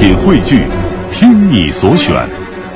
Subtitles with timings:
[0.00, 0.66] 品汇聚，
[1.12, 2.14] 听你所选，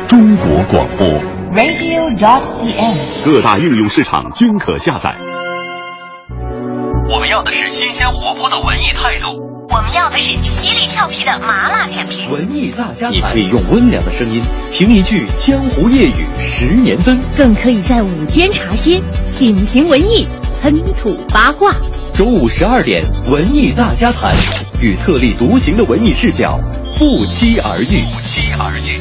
[0.06, 1.08] 中国广播。
[1.54, 3.24] radio.dot.cn，。
[3.24, 5.16] 各大应用市场均可下载。
[7.08, 9.40] 我们要的是新鲜活泼的文艺态度，
[9.70, 12.30] 我们要的是犀利俏皮的麻辣点评。
[12.30, 19.00] 文艺大家你可以用温良的声音评一句江湖夜雨十年灯，更可以在午间茶歇
[19.38, 20.26] 品评文艺，
[20.60, 21.74] 喷吐八卦。
[22.12, 24.34] 周五十二点，文艺大家谈，
[24.82, 26.60] 与特立独行的文艺视角
[26.96, 27.84] 不期而遇。
[27.86, 29.00] 不期而遇。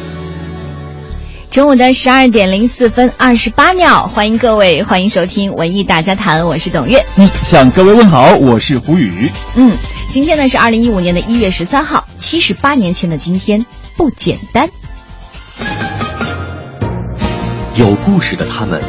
[1.51, 7.05] 中午的十二点零四分二十八秒，欢迎各位，欢迎收听文艺大家谈，我是董月。
[7.17, 9.29] 嗯，向各位问好，我是胡宇。
[9.55, 9.71] 嗯，
[10.09, 13.63] 今天呢是二零一五年的一月十三号，七十八年前的今天
[13.95, 14.67] 不简单。
[17.75, 18.81] 有故事的他们，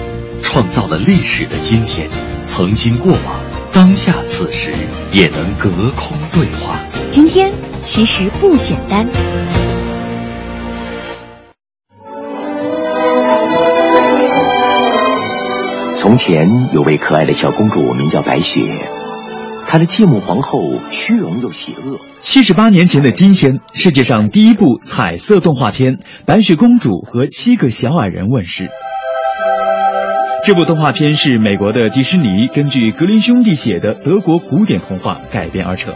[0.43, 2.09] 创造了历史的今天，
[2.47, 3.41] 曾经过往，
[3.71, 4.73] 当下此时
[5.12, 6.79] 也能隔空对话。
[7.11, 7.53] 今天
[7.84, 9.06] 其实不简单。
[15.98, 18.89] 从前有位可爱的小公主，名叫白雪。
[19.67, 22.00] 她的继母皇后虚荣又邪恶。
[22.20, 28.70] 七十八年前的今天，世界上第一部彩色动画片《白雪公主和七个小矮人》问世。
[30.44, 35.94] 这部动画片是美国的迪士尼根据格林兄弟写的德国古典童话改编而成，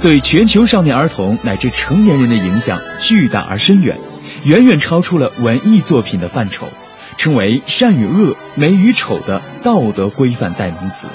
[0.00, 3.98] 对全球少年儿童乃至成年人的影响巨大而深远，
[4.44, 6.68] 远远超出了文艺作品的范畴，
[7.16, 11.08] 成为善与恶、美与丑的道德规范代名词。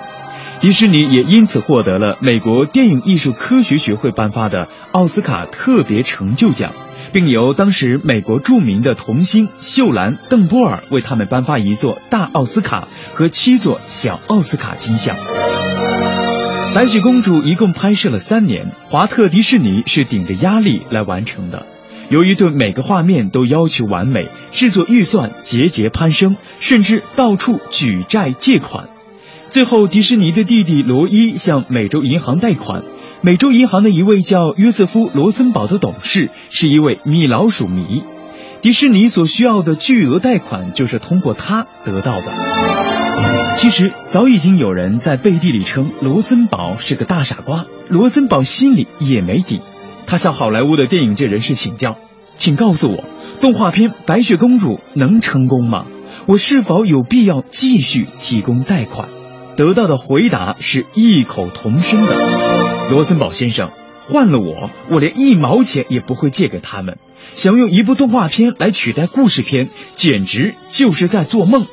[0.59, 6.73] 迪士尼也因此获得了美国电影艺术科学学会颁发的奥斯卡特别成就奖，
[7.13, 15.15] 并由当时美国著名的童星秀兰·邓波尔为他们颁发一座大奥斯卡和七座小奥斯卡金像。
[16.73, 21.67] 白雪公主一共拍摄了三年，华特迪士尼是顶着压力来完成的。
[22.09, 28.89] 由于对每个画面都要求完美，制作预算节节攀升，甚至到处举债借款。
[29.51, 32.83] 最后，迪士尼的弟弟罗伊向美洲银行贷款。
[33.21, 38.03] 美洲银行的一位叫约瑟夫·罗森堡的董事是一位米老鼠迷。
[38.61, 43.02] 迪士尼所需要的巨额贷款就是通过他得到的。
[43.55, 49.61] 其实早已经有人在背地里称罗森堡是个大傻瓜，罗森堡心里也没底。
[50.05, 51.97] 他向好莱坞的电影界人士请教
[52.35, 53.05] ：“请告诉我，
[53.39, 55.85] 动画片《白雪公主》能成功吗？
[56.27, 59.07] 我是否有必要继续提供贷款？”
[59.55, 62.15] 得到的回答是异口同声的
[62.91, 63.69] ：“罗森堡先生，
[64.01, 66.97] 换了我，我连一毛钱也不会借给他们。
[67.31, 71.67] 想用一部动画片来取代故事片，简直就是在做梦。”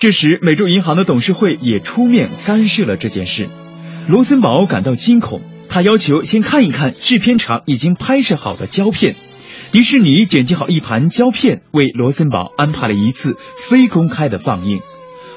[0.00, 3.50] 这时，美洲银行的董事会也出面干涉了这件事。
[4.08, 9.16] 罗森堡感到惊恐，他要求先看一看制片厂已经拍摄好的胶片。
[9.72, 14.80] 迪士尼剪辑好一盘胶片，为罗森堡安排了一次非公开的放映。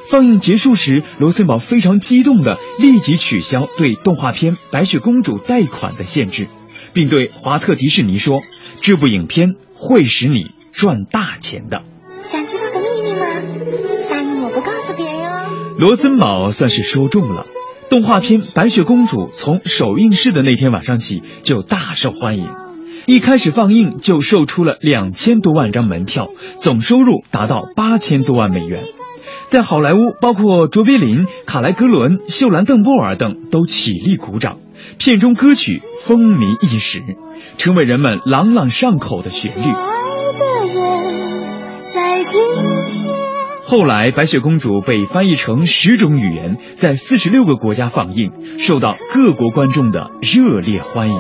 [0.09, 6.47] 放映结束时，罗森堡非常激动地立即取消对动画片《白雪公主》贷款的限制，
[6.93, 8.39] 并对华特迪士尼说
[8.79, 11.83] ：“这部影片会使你赚大钱的。”
[12.23, 12.62] 想知道
[15.77, 17.45] 罗森堡算是说中了。
[17.89, 22.47] 动画片《白雪公主》从首映式的那天晚上起就大受欢迎，
[23.05, 28.83] 一开始放映就售出了两千多万张门票，总收入达到八千多万美元。
[29.47, 34.57] 在好莱坞，包括卓别林、卡莱格伦、秀兰·邓波尔等都起立鼓掌。
[34.97, 37.03] 片中歌曲风靡一时，
[37.57, 39.61] 成为人们朗朗上口的旋律。
[39.61, 39.73] 爱
[40.39, 42.72] 的人在天
[43.65, 51.15] 后来，《白雪公主》被翻译成十种语言，在四十六个国家放映，受到各国观众的热烈欢迎。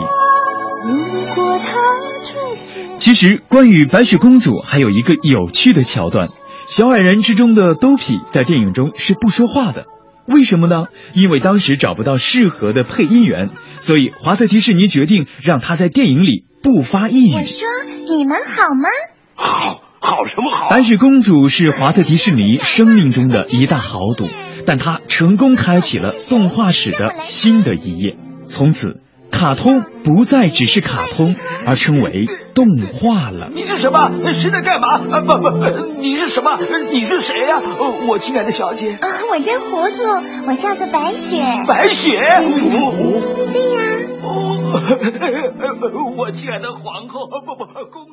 [2.99, 6.29] 其实，关于白雪公主还有一个有趣的桥段。
[6.67, 9.85] 小矮人之中的兜皮在电影中是不说话的，
[10.27, 10.87] 为什么呢？
[11.13, 17.33] 因为当时找不到适合的配音员，所以华特迪士尼决定让他在电影里不发一语。
[17.33, 17.67] 我说
[18.09, 18.89] ：“你们好吗？”
[19.35, 20.67] 好，好什么好？
[20.69, 24.25] 白雪公主是华特迪士尼生命中的一大豪赌，
[24.65, 28.17] 但她成功开启了动画史的新的一页。
[28.43, 28.99] 从此，
[29.31, 31.35] 卡通不再只是卡通，
[31.65, 33.49] 而称为动画了。
[33.55, 34.11] 你是什么？
[34.33, 34.99] 谁在干嘛？
[34.99, 36.59] 啊，不不，你是什么？
[36.91, 37.63] 你是谁呀、啊？
[38.09, 38.91] 我亲爱的小姐。
[38.91, 41.41] 啊，我真糊涂，我叫做白雪。
[41.65, 42.11] 白雪，
[42.43, 43.21] 糊涂。
[43.53, 43.81] 对呀。
[44.21, 44.73] 哦，
[46.17, 48.12] 我亲爱的皇后，不不，公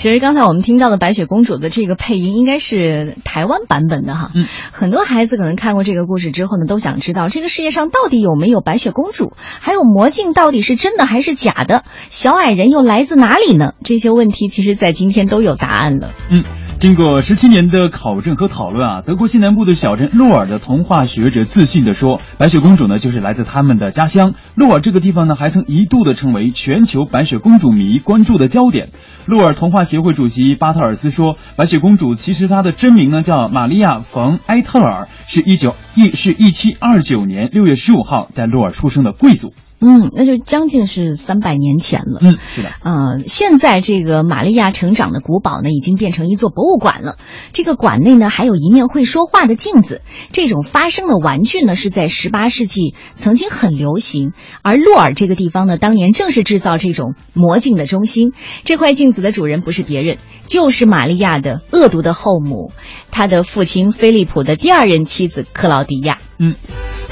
[0.00, 4.30] 其实刚才我们听到的白雪公主的这个配音应该是台湾版本的哈。
[4.34, 13.74] 嗯，很多孩子可能看过这个故事之后呢，都想知道这个世界上到底有没有白雪公主，还有魔镜到底是真的还是假的，小矮人又来自哪里呢？
[13.84, 16.08] 这些问题其实在今天都有答案了。
[16.30, 16.44] 嗯。
[16.80, 24.32] 经过十七年的考证和讨论啊，德国西南部的小镇洛尔的童话学者自信地说，白雪公主呢就是来自他们的家乡。
[24.54, 28.88] 洛尔这个地方呢，还曾一度的成为全球白雪公主迷关注的焦点。
[29.26, 39.52] 洛尔童话协会主席巴特尔斯说，白雪公主其实她的真名呢叫玛利亚·冯·埃特尔，是一九一是一七二九年六月十五号在洛尔出生的贵族。
[39.80, 42.18] 嗯，那就将近是三百年前了。
[42.20, 42.68] 嗯，是的。
[42.82, 47.16] 呃，现在这个玛利亚成长的古堡呢，已经变成一座博物馆了。
[47.54, 50.02] 这个馆内呢，还有一面会说话的镜子。
[50.32, 54.32] 这种发声的玩具呢，是在十八世纪曾经很流行。
[54.62, 58.32] 而洛尔这个地方呢，当年正是制造这种魔镜的中心。
[58.64, 62.70] 这块镜子的主人不是别人，就是玛利亚的恶毒的后母，
[63.10, 66.18] 她的父亲菲利普的第二任妻子克劳迪亚。
[66.38, 66.54] 嗯。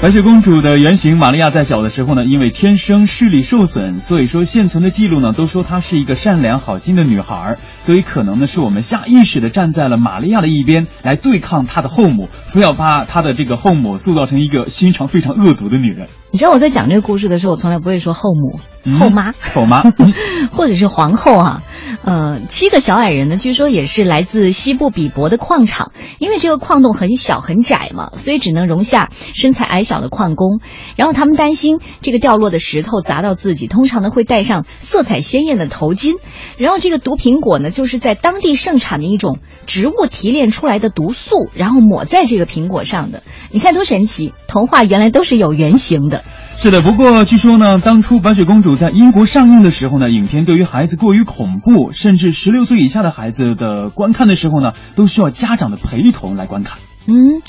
[0.01, 16.07] 白雪公主的原型玛利亚在小的时候呢，因为天生视力受损，所以说现存的记录呢都说她是一个善良好心的女孩，所以可能呢是我们下意识的站在了玛利亚的一边来对抗她的后母，非要把她的这个后母塑造成一个心肠非常恶毒的女人。
[16.31, 18.61] 你知道我在讲这个故事的时候，我从来不会说后母、
[18.95, 19.83] 后妈、 后妈，
[20.49, 21.61] 或者是皇后哈。
[22.01, 30.59] 呃，七个小矮人呢，据说也是来自西部比伯的矿场，因为这个矿洞很小很窄嘛，所以只能容下身材矮小的矿工。
[30.95, 36.15] 然后他们担心这个掉落的石头砸到自己，通常呢会戴上色彩鲜艳的头巾。
[36.57, 43.23] 然后这个毒苹果呢，就是在当地盛产的一种植物提炼出来的毒素，然后抹在这个苹果上的。
[43.51, 46.23] 你看多神奇，童话原来都是有原型的。
[46.61, 56.77] 是的，不过据说呢，当初《白雪公主》在英国上映的时候呢，影片对于孩子过于恐怖，甚至十六岁以下的孩子的观看的时候呢，都需要家长的陪同来观看。
[57.07, 57.41] 嗯，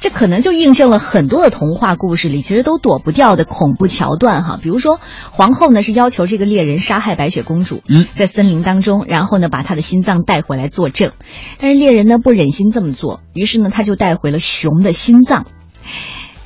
[0.00, 4.58] 这可能就印证了很多的童话故事里其实都躲不掉的恐怖桥段哈。
[4.62, 5.00] 比如说，
[5.30, 11.12] 皇后呢是要求这个猎人杀害白雪公主，嗯，在森林当中，然后呢把她的心脏带回来作证，
[11.58, 15.46] 但是猎人呢不忍心这么做，于是呢他就带回了熊的心脏。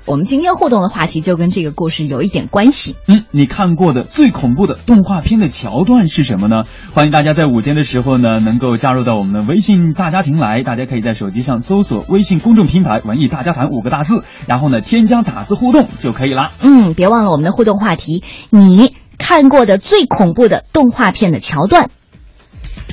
[0.04, 2.96] 我们今天互动的话题就跟这个故事有一点关系。
[3.06, 6.66] 嗯，你看过的最恐怖的动画片的桥段是什么呢？
[6.92, 10.64] 欢迎大家在午间的时候呢，能够加入到我们的微信大家庭来。
[10.64, 16.50] 大家可以在手机上搜索微信公众平台“文艺大家谈”五个大字，然后呢添加打字互动就可以啦。
[16.60, 21.90] 嗯，别忘了我们的互动话题，你看过的最恐怖的动画片的桥段。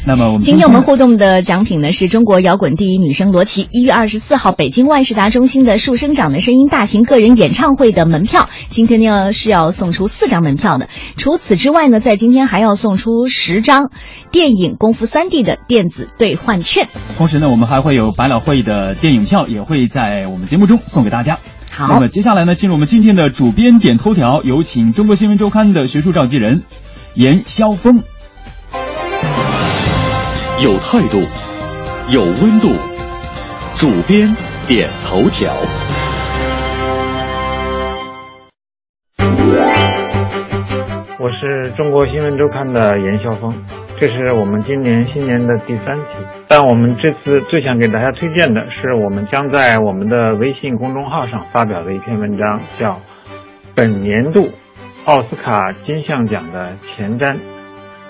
[0.05, 8.49] 那么我们今天我们互动的奖品呢，是中国摇滚第一女生罗琦一月二十四号北京万事达中心的树生长的声音大型个人演唱会的门票。
[8.69, 10.87] 今天呢是要送出四张门票的。
[11.17, 13.91] 除此之外呢，在今天还要送出十张
[14.31, 16.87] 电影《功夫三 D》的电子兑换券。
[17.17, 21.39] 同时呢，我们还会有百老汇的电影票，也会在我们节目中送给大家。
[21.71, 26.63] 好，那么接下来呢，进入我们今天的主编点头条，有请中国新闻周刊的学术召集人
[27.13, 28.01] 严霄峰。
[30.61, 31.21] 有态度，
[32.11, 32.67] 有温度。
[33.75, 34.27] 主编
[34.67, 35.53] 点头条。
[41.17, 43.55] 我是中国新闻周刊的严晓峰，
[44.01, 46.05] 这是我们今年新年的第三期。
[46.49, 52.91] 但我们这次最想给大家推荐的是，我们将在我们的微信公众号上发表的一篇文章，叫
[53.73, 54.49] 《本年度
[55.05, 57.35] 奥斯卡金像奖的前瞻》。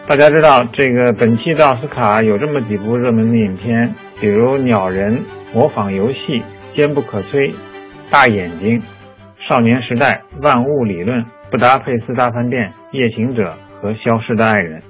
[0.09, 5.17] 大家知道，这个本期的奥斯卡有这么几部热门的影片，比如《鸟人》
[5.53, 6.17] 《模仿游戏》
[6.75, 7.51] 《坚不可摧》
[8.09, 8.79] 《大眼睛》
[9.47, 11.19] 《少年时代》《万物理论》
[11.51, 13.53] 《布达佩斯大饭店》《夜行者》
[13.83, 14.81] 和《消失的爱人》。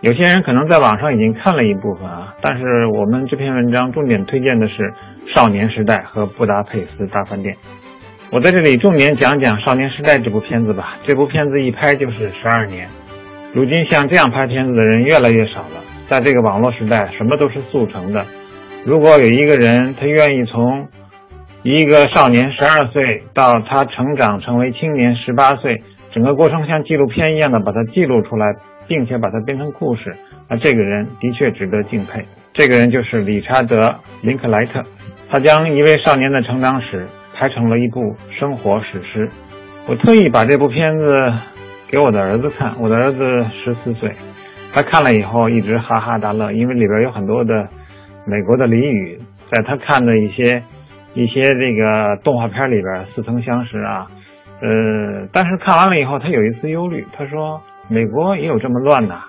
[0.00, 4.82] 有些人可能在网上已经看了一部分啊，但是我们这篇文章重点推荐的是
[5.32, 7.54] 《少年时代》和《布达佩斯大饭店》。
[8.32, 10.96] 我在这里重点讲讲《少年时代》这部片子吧。
[11.04, 12.88] 这部片子一拍就是十二年。
[13.56, 15.82] 如今像这样拍片子的人越来越少了。
[16.10, 18.26] 在这个网络时代，什么都是速成的。
[18.84, 20.88] 如果有一个人，他愿意从
[21.62, 25.82] 一个少年十二岁到他成长成为青年十八岁，
[26.12, 28.44] 整个过程像纪录片一样的把它记录出来，
[28.88, 30.14] 并且把它编成故事，
[30.50, 32.26] 那这个人的确值得敬佩。
[32.52, 33.80] 这个人就是理查德·
[34.20, 34.82] 林克莱特，
[35.30, 39.30] 他将一位少年的成长史拍成了一部生活史诗。
[39.88, 41.55] 我特意把这部片子。
[41.88, 44.12] 给我的儿子看，我的儿子十四岁，
[44.72, 47.68] 他看了以后一直哈哈大乐，因为里边有很多的
[48.26, 50.62] 美国的俚语，在他看的一些
[51.14, 54.08] 一些这个动画片里边似曾相识啊，
[54.60, 59.24] 呃，但是看完了以后，他有一丝忧虑，他说美国也有这么乱呐，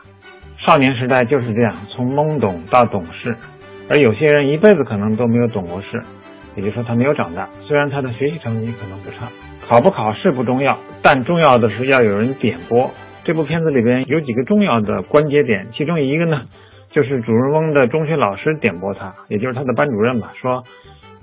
[0.58, 3.36] 少年时代就是这样，从懵懂到懂事，
[3.90, 6.02] 而有些人一辈子可能都没有懂过事，
[6.56, 7.48] 也就是说他没有长大。
[7.62, 9.28] 虽然他的学习成绩可能不差，
[9.70, 12.92] 考不考试不重要，但重要的是要有人点拨。
[13.26, 16.44] 这部片子里边有几个重要的关节点，其中一个呢，
[16.92, 20.64] 就是主人翁的中学老师点拨他，也就是他的班主任吧，说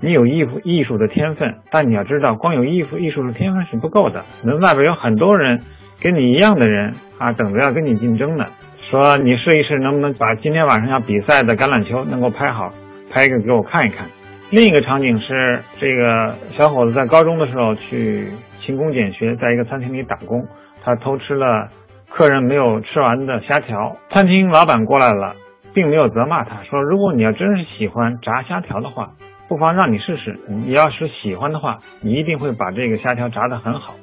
[0.00, 5.62] 你有艺术艺术的天分，但你要知道，光有艺术艺术的天分是不够的，门外边有很多人
[6.02, 8.44] 跟你一样的人啊，等着要跟你竞争呢。
[8.90, 12.72] 说你试一试，能不能把今天晚上要比赛的橄榄球能够拍好，
[13.10, 14.08] 拍一个给我看一看。
[14.54, 18.28] 另一个场景是这个小伙子在高中的时候去
[18.60, 20.46] 勤工俭学，在一个餐厅里打工，
[20.84, 21.70] 他偷吃了。
[22.08, 25.34] 客人没有吃完的虾条，餐厅老板过来了，
[25.74, 29.14] 并没有责骂他，说如果你要真是喜欢炸虾条的话，
[29.48, 30.38] 不妨让你试试。
[30.46, 33.96] 你要是喜欢的话，你一定会把这个虾条炸得很好。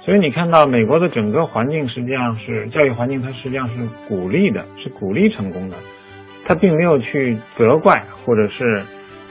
[0.00, 5.76] 所以你看到美国的整个环境实际上是教育环境，它实际上是鼓励的，是鼓励成功的，
[6.46, 8.82] 他并没有去责怪或者是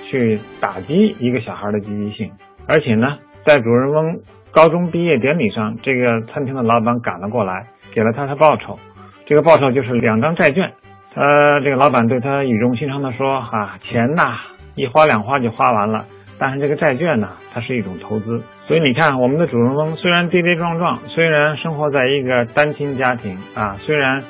[0.09, 2.31] 去打击一个小孩的积极性。
[2.67, 4.19] 而且呢，在主人翁
[4.51, 7.67] 高中毕业典礼上，这个餐厅的老板赶了过来。
[7.91, 8.77] 给了他的报酬，
[9.25, 10.73] 这个报酬就是两张债券。
[11.11, 14.37] 他这个老板对他语重心长的说：“哈，钱呐，
[14.75, 16.05] 一花两花就花完了，
[16.37, 18.43] 但是这个债券呢，它是一种投资。
[18.67, 24.21] 所以你看，我们的主人公虽然跌跌撞撞，虽然生活在一个单亲家庭啊，虽然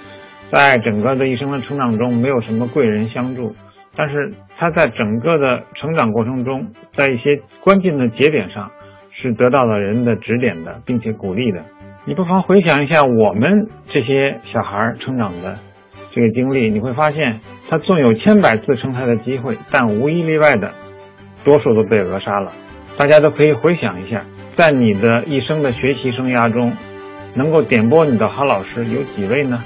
[0.53, 3.53] 在整个的一生的成长中没有什么贵人相助，
[3.97, 8.71] 但是他在整个的成长过程中，在一些关键的节点上，
[9.11, 11.63] 是得到了人的指点的，并且鼓励的。”
[12.05, 15.59] 你不妨回想一下我们这些小孩成长的
[16.11, 17.39] 这个经历，你会发现，
[17.69, 20.73] 他纵有千百次成才的机会，但无一例外的，
[21.45, 22.51] 多数都被扼杀了。
[22.97, 24.23] 大家都可以回想一下，
[24.57, 26.73] 在你的一生的学习生涯中，
[27.33, 29.63] 能够点拨你的好老师有几位呢？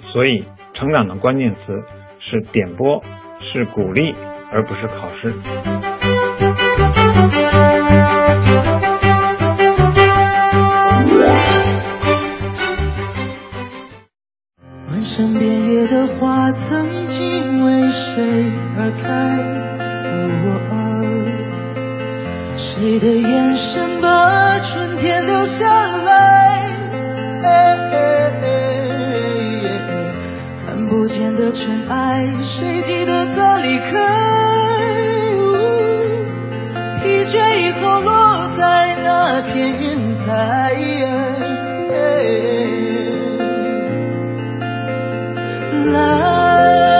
[0.00, 0.44] 所以，
[0.74, 1.82] 成长的关键词
[2.18, 3.02] 是点拨，
[3.40, 4.14] 是鼓励，
[4.52, 5.34] 而不是考试。
[14.88, 19.08] 漫山遍野的花曾经为谁而开？
[22.56, 25.66] 谁的眼神把春天留下
[26.04, 26.60] 来？
[27.42, 27.96] 看不
[31.08, 33.90] 间的尘埃谁记得在离开？
[37.02, 40.28] 疲倦已后落在那片云彩。
[45.90, 46.97] 来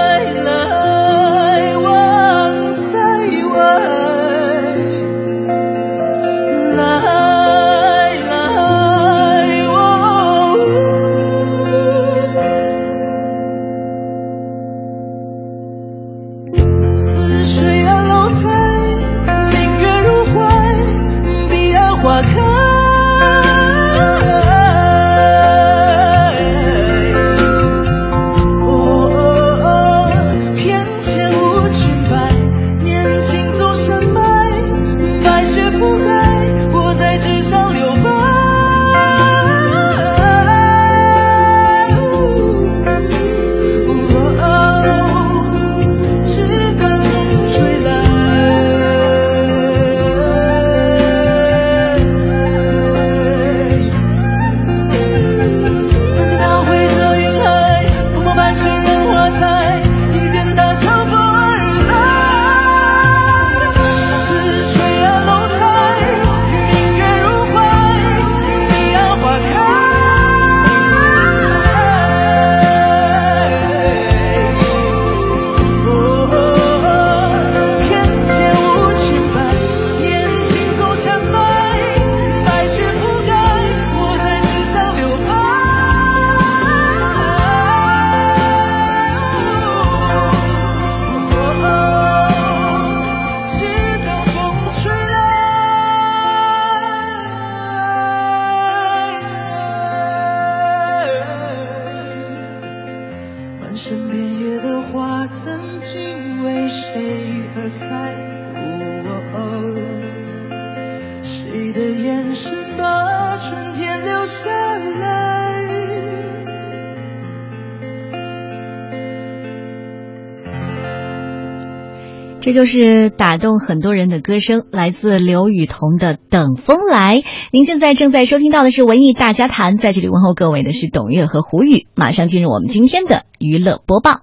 [122.49, 127.19] 这就是打动很多人的歌声，来自刘雨桐的《等风来》。
[127.53, 131.87] 您现在正在收听到的是文艺大家谈，在这里问候各位的是董月和胡宇。
[131.95, 134.23] 马上进入我们今天的娱乐播报，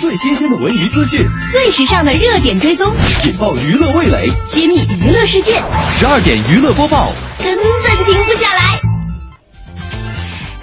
[0.00, 1.20] 最新鲜的文娱资讯，
[1.52, 2.90] 最时尚的热点追踪，
[3.26, 5.52] 引爆娱乐味蕾，揭秘娱乐世界。
[5.90, 7.12] 十二点娱乐播报，
[7.44, 8.85] 根本停不下来。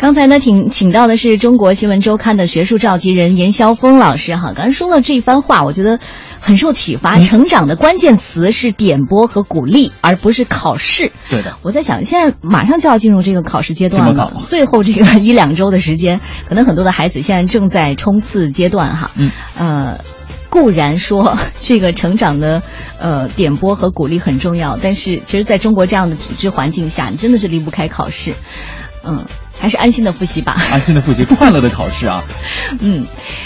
[0.03, 4.51] 刚才呢，请请到的是中国新闻周刊的学术召集人严霄峰老师哈。
[4.53, 5.97] 刚才说了这番话，我觉得
[6.41, 7.19] 很受启发。
[7.19, 11.13] 成长的关键词是点拨和鼓励，而不是考试。
[11.29, 16.19] 对的，我在想，现在马上就要进入这个考试阶段了，最后这个一两周的时间，
[16.49, 19.11] 可能很多的孩子现在正在冲刺阶段哈。
[19.15, 20.01] 嗯，呃，
[20.49, 22.61] 固然说这个成长的
[22.99, 28.33] 呃点拨和鼓励很重要，但是其实在中国这样的体制环境下，你真的是离不开考试。
[29.07, 29.23] 嗯。
[29.63, 32.21] 还是安心的复习吧，安心的复习，快乐的考试啊。
[32.81, 33.05] 嗯，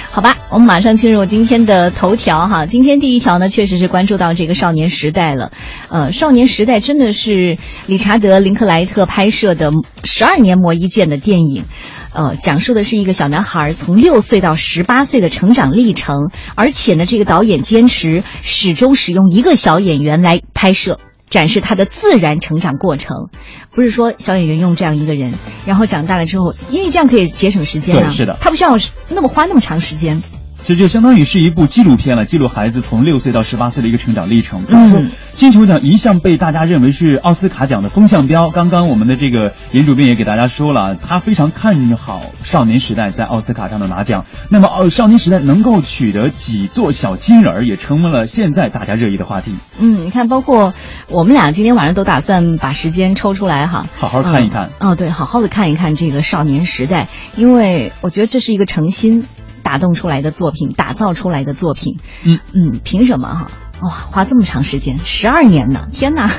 [0.09, 2.65] 好吧，我们马上进入今天的头条哈。
[2.65, 5.51] 今天第一条呢，确实是关注到这个《少年时代》了。
[5.89, 9.71] 呃，《少年时代》真的是理查德·林克莱特拍摄的
[10.05, 11.65] 十二年磨一剑的电影，
[12.13, 20.99] 呃，讲述的是一个小男孩从六岁到十八岁的成长历程，而且呢，这个导演坚持始终使用一个小演员来拍摄。
[21.29, 23.29] 展示他的自然成长过程，
[23.75, 25.33] 不是说小演员用这样一个人，
[25.65, 28.09] 然后长大了之后，因为这样可以节省时间啊。
[28.09, 28.77] 是的，他不需要
[29.09, 30.21] 那么花那么长时间。
[30.63, 34.63] 这就相当于是一部纪录片了，记录孩子从六岁到十八岁的一个成长历程。
[34.65, 35.01] 比如说，
[35.33, 38.49] 金球奖一向被大家认为是奥斯卡奖的风向标。
[38.49, 44.25] 刚刚我们的这个严主编也给大家说了，他非常看好《少年时代》在奥斯卡上的拿奖。
[44.49, 49.55] 那么，《少年时代》能够取得几座小金人儿，也成为了现在大家热议的话题。
[49.79, 50.73] 嗯，你看，包括
[51.07, 54.69] 我们俩今天晚上都打算把时间抽出来哈，好好看一看。
[54.79, 57.05] 哦，对，好好的看一看这个《少年时代》，
[57.39, 59.23] 因为我觉得这是一个诚心。
[59.67, 63.51] 打动出来的作品，打造出来的作品，嗯嗯，凭什么哈？
[63.81, 65.89] 哇，花这么长时间，十二年呢！
[65.91, 66.31] 天哪！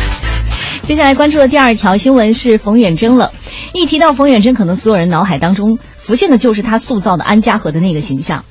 [0.84, 3.32] 接下来关注的第二条新闻是冯远征了。
[3.72, 8.44] 一提到冯远征，可能所有人脑海当中浮现的就是他塑造的安家和的那个形象。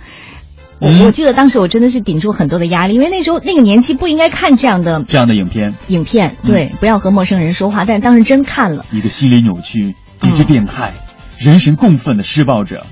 [0.79, 5.75] 我我记得当时我真的是顶住很多的压力，因为那时候那个年纪不应该看这样的这样的影片。
[5.89, 7.85] 影片对，不要和陌生人说话。
[7.85, 10.91] 但当时真看了，一个心理扭曲、极致变态、
[11.37, 12.87] 人神共愤的施暴者。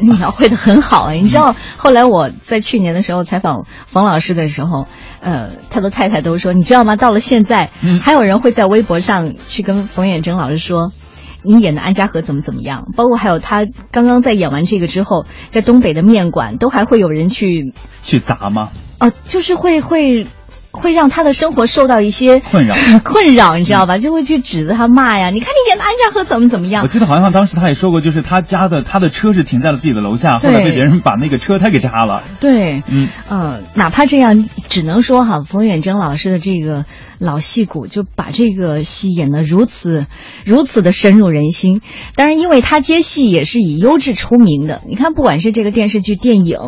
[0.00, 4.86] 你 描绘的很好哎，你知道后来我在去年的时候采访冯老师的时候，
[5.20, 6.96] 呃，他的太太都说，你知道吗？
[6.96, 10.92] 到了现在，还有人会在微博上去跟冯远征老师说，
[11.42, 12.86] 你演的安家和怎么怎么样？
[12.96, 17.72] 包括还有他刚刚在演完这个之后，在东北的面馆都还会有人去
[18.02, 18.70] 去砸吗？
[19.00, 20.26] 哦，就是会会。
[20.74, 23.96] 会让他的生活受到一些困扰， 困扰，你知道吧？
[23.98, 25.30] 就会去指责他骂呀。
[25.30, 26.82] 你看你演的安家和怎么怎么样？
[26.82, 32.22] 我记得好像当时他也说过，就是他家的他的车是停在了自己的楼下，后来被别人把那个车胎给扎了。
[32.40, 36.84] 对，嗯，呃，哪怕这样，只能说哈，冯远征老师的这个
[37.18, 40.06] 老戏骨就把这个戏演得如此
[40.44, 41.80] 如此的深入人心。
[42.16, 44.82] 当然，因为他接戏也是以优质出名的。
[44.88, 46.58] 你看，不管是这个电视剧、电影，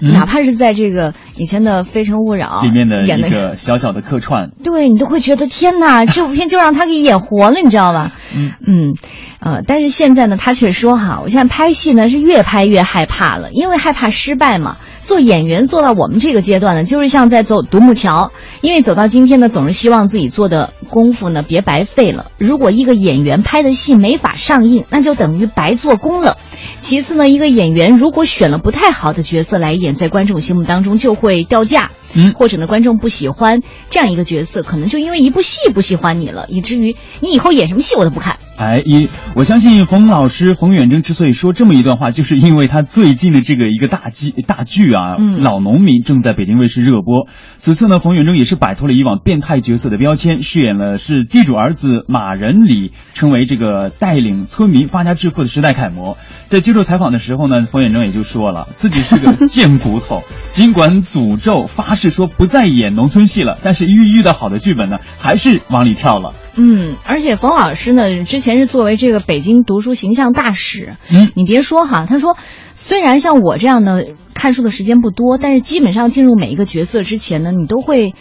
[0.00, 3.56] 哪怕是在这个以前的《非诚勿扰》里面的一个。
[3.56, 8.12] 小小的客串，对你都会觉得天哪， 这部片就让他给演活了，你知道吧？
[8.34, 8.94] 嗯嗯，
[9.40, 14.78] 呃，但是现在呢，他却说哈，我现在拍戏呢是越拍越害怕了，因为害怕失败嘛。
[15.02, 22.30] 做演员做到我们这个阶段呢，就是像在走独木桥，因为走到今天呢，总是希望自己做的功夫呢别白费了。
[22.38, 26.36] 如果一个演员拍的戏没法上映，那就等于白做工了。
[26.80, 31.90] 其次呢，一个演员如果选了不太好的角色来演，在观众心目当中就会掉价。
[32.14, 38.38] 嗯，或者呢，观众不喜欢这样一个角色，可能就因为一部戏不喜欢你了，以至于你以后演什么戏我都不看。
[38.56, 47.26] 哎，一我相信冯老师冯远征之所以说这么一段话，就是因为他最近的这个一个大剧大剧啊，嗯，老农民正在北京卫视热播。
[47.56, 56.16] 此次呢，冯远征也是摆脱了以往变态角色的标签，饰演了是地主儿子马仁礼，成为这个带领村民发家致富的时代楷模。
[56.48, 60.22] 在接受采访的时候呢，冯远征也就说了自己是个贱骨头，
[60.52, 66.34] 尽管诅咒发誓说不再演农村戏了，但是遇遇到好的剧本呢，还是往里跳了。
[66.56, 70.96] 嗯，而且冯老师呢，之前是作为这个北京读书形象大使。
[71.12, 72.36] 嗯，你别说哈，他说，
[72.74, 78.14] 虽然像我这样的看书的时间不多，但是基本上进入每一个角色之前呢，你都会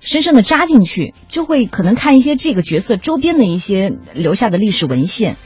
[0.00, 5.36] 深深的扎进去，就会可能看一些这个角色周边的一些留下的历史文献。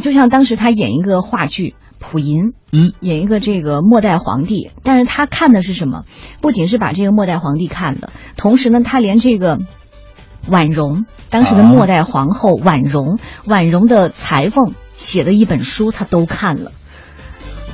[0.00, 2.34] 就像当时他演一个话剧《溥仪》，
[2.72, 6.04] 嗯，演一个这个末代皇帝，但是他看的是什么？
[6.40, 9.60] 不仅是把这个末代皇帝看了，同时呢，他连这个。
[10.48, 16.72] 婉容，当时的末代皇后婉容，婉容的裁缝写的一本书，他都看了。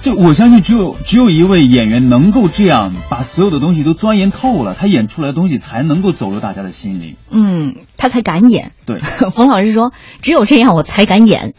[0.07, 7.17] 就我相信，只有只有一位演员能够这样把所有的东西都钻研透了，他演出来的东西才能够走入大家的心里。
[7.29, 8.71] 嗯，他才敢演。
[8.87, 9.01] 对，
[9.35, 9.93] 冯老师说，
[10.23, 11.55] 只有这样我才敢演。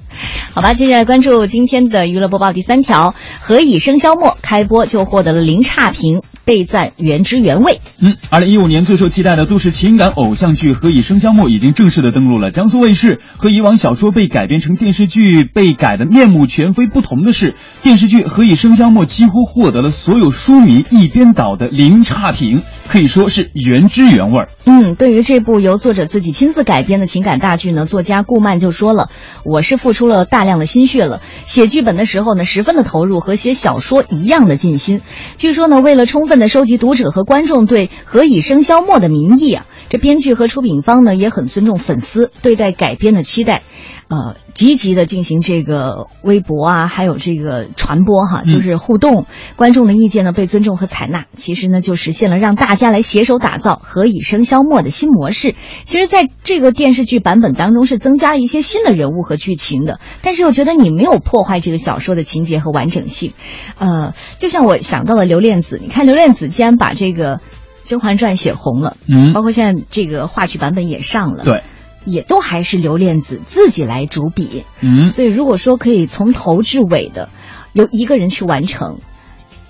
[0.54, 7.82] 好吧，接下来关注今天的娱乐播报第三条：何以笙箫默开播就获得了零差评，被赞原汁原味。
[8.02, 13.20] 嗯，二零一五年最受期待的都市情感偶像剧《何以笙箫默》已经正式的登陆了江苏卫视。
[13.36, 24.46] 和以往小说被改编成电视剧被改的面目全非不同的是，电视剧《何以笙箫默》几乎获得了所有书迷一边倒的零差评，可以说是原汁原味。
[24.64, 29.10] 嗯，对于这部由作者自己亲自改编的情感大剧呢，作家顾漫就说了
[29.44, 35.02] ：“我是付出了大量的心血了，写剧本的时候呢，十分的投入，和写小说一样的尽心。
[35.38, 43.64] 据说呢，为了充分的收集读者和观众对《何以笙箫默》的民意啊。”这编剧和出品方呢也很尊重粉丝对待改编的期待，
[44.10, 55.56] 呃，积极的进行这个微博啊，还有这个传播哈，就是互动，观众的意见呢被尊重和采纳，其实呢就实现了让大家来携手打造《何以笙箫默》的新模式。
[55.86, 63.34] 其实，在这个电视剧版本当中是增加了一些新的人物和剧情的，但是我觉得你没有破坏这个小说的情节和完整性。
[63.78, 67.38] 呃，就像我想到了刘恋子，你看刘恋子既然把这个。
[67.88, 71.64] 《甄嬛传》写红了，嗯，包括现在这个话剧版本也上了，对，
[72.06, 77.30] 也都还是刘恋子自己来主笔，嗯，所以如果说可以从头至尾的
[77.74, 79.00] 由一个人去完成，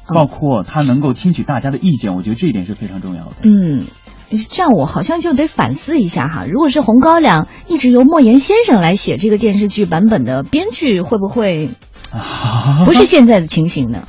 [0.07, 3.35] 包括他能够听取大家的意见，我觉得这一点是非常重要的。
[3.43, 3.85] 嗯，
[4.49, 11.69] 这样我好像就得反思一下哈，如果是《红高粱》一直由莫言先生来写这个电视剧版本的编剧，会不会
[12.85, 14.07] 不是现在的情形呢？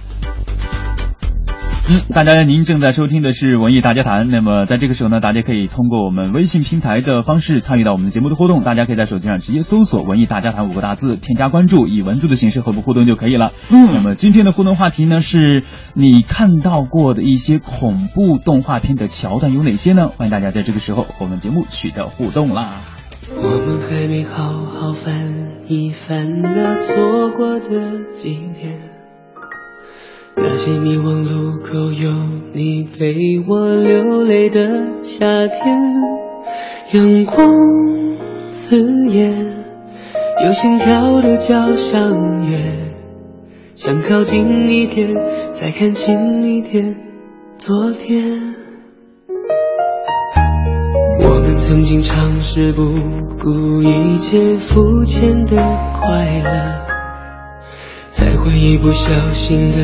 [1.90, 4.28] 嗯，大家您正在收听的是文艺大家谈。
[4.28, 8.62] 那么在这个时候呢，大家可以通过我们微信平台的方式参与到我们的节目的互动。
[8.62, 13.52] 大家可以在手机上直接搜索“文艺大家谈”五个大字，添加关注，以文字的形式和我们互动就可以了。
[13.70, 20.08] 嗯，那么今天的互动话题呢，是你看到过的一些恐怖动画片的桥段有哪些呢？
[20.08, 22.68] 欢迎大家在这个时候和我们节目取得互动啦。
[23.34, 28.87] 我们还没好好翻一翻那错过的景点。
[30.40, 32.10] 那些迷惘路口有
[32.52, 33.14] 你陪
[33.48, 35.94] 我流泪的夏天，
[36.92, 37.48] 阳光
[38.50, 38.76] 刺
[39.10, 39.32] 眼，
[40.44, 42.00] 有心跳的交响
[42.50, 42.58] 乐，
[43.74, 45.08] 想靠近一点，
[45.50, 46.96] 再看清一点
[47.56, 48.54] 昨天。
[51.20, 52.82] 我们曾经尝试不
[53.42, 55.56] 顾一切肤浅的
[55.94, 56.88] 快乐。
[58.10, 59.78] 才会一不小心的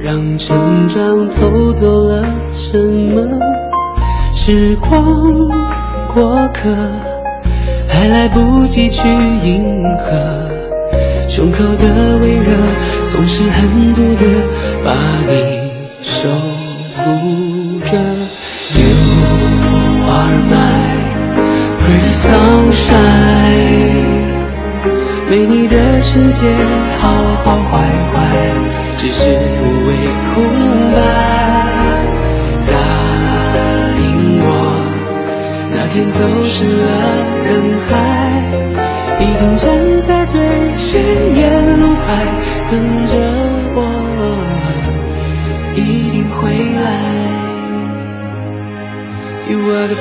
[0.00, 3.26] 让成长偷走了什么？
[4.32, 5.02] 时光
[6.14, 6.70] 过客，
[7.88, 9.64] 还来不及去迎
[9.98, 10.48] 合，
[11.26, 12.52] 胸口的微热
[13.10, 14.24] 总是恨不得
[14.84, 14.94] 把
[15.26, 16.28] 你守
[16.96, 17.98] 护着。
[18.78, 18.84] You
[20.06, 20.94] are my
[21.76, 23.48] pretty sunshine。
[25.28, 26.40] 没你的世界，
[27.00, 27.08] 好
[27.44, 27.84] 好坏
[28.14, 28.16] 坏，
[28.98, 29.94] 只是无谓
[30.34, 30.34] 空
[30.92, 30.96] 白。
[32.66, 32.72] 答
[33.96, 34.04] 应
[34.42, 34.46] 我，
[35.72, 36.84] 那天走失了
[37.44, 37.48] 人
[37.88, 37.90] 海，
[39.20, 39.66] 一定站
[40.00, 40.36] 在最
[40.74, 41.00] 显
[41.36, 42.26] 眼路牌，
[42.70, 43.14] 等着
[43.76, 43.78] 我，
[45.76, 45.78] 一
[46.10, 46.36] 定会
[46.74, 46.82] 来。
[49.48, 49.96] You are the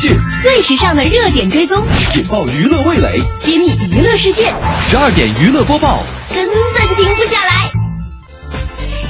[0.00, 1.86] 讯，最时尚的热点追踪，
[2.16, 4.44] 引爆娱乐味蕾，揭秘娱乐世界。
[4.88, 6.02] 十二点娱乐播报。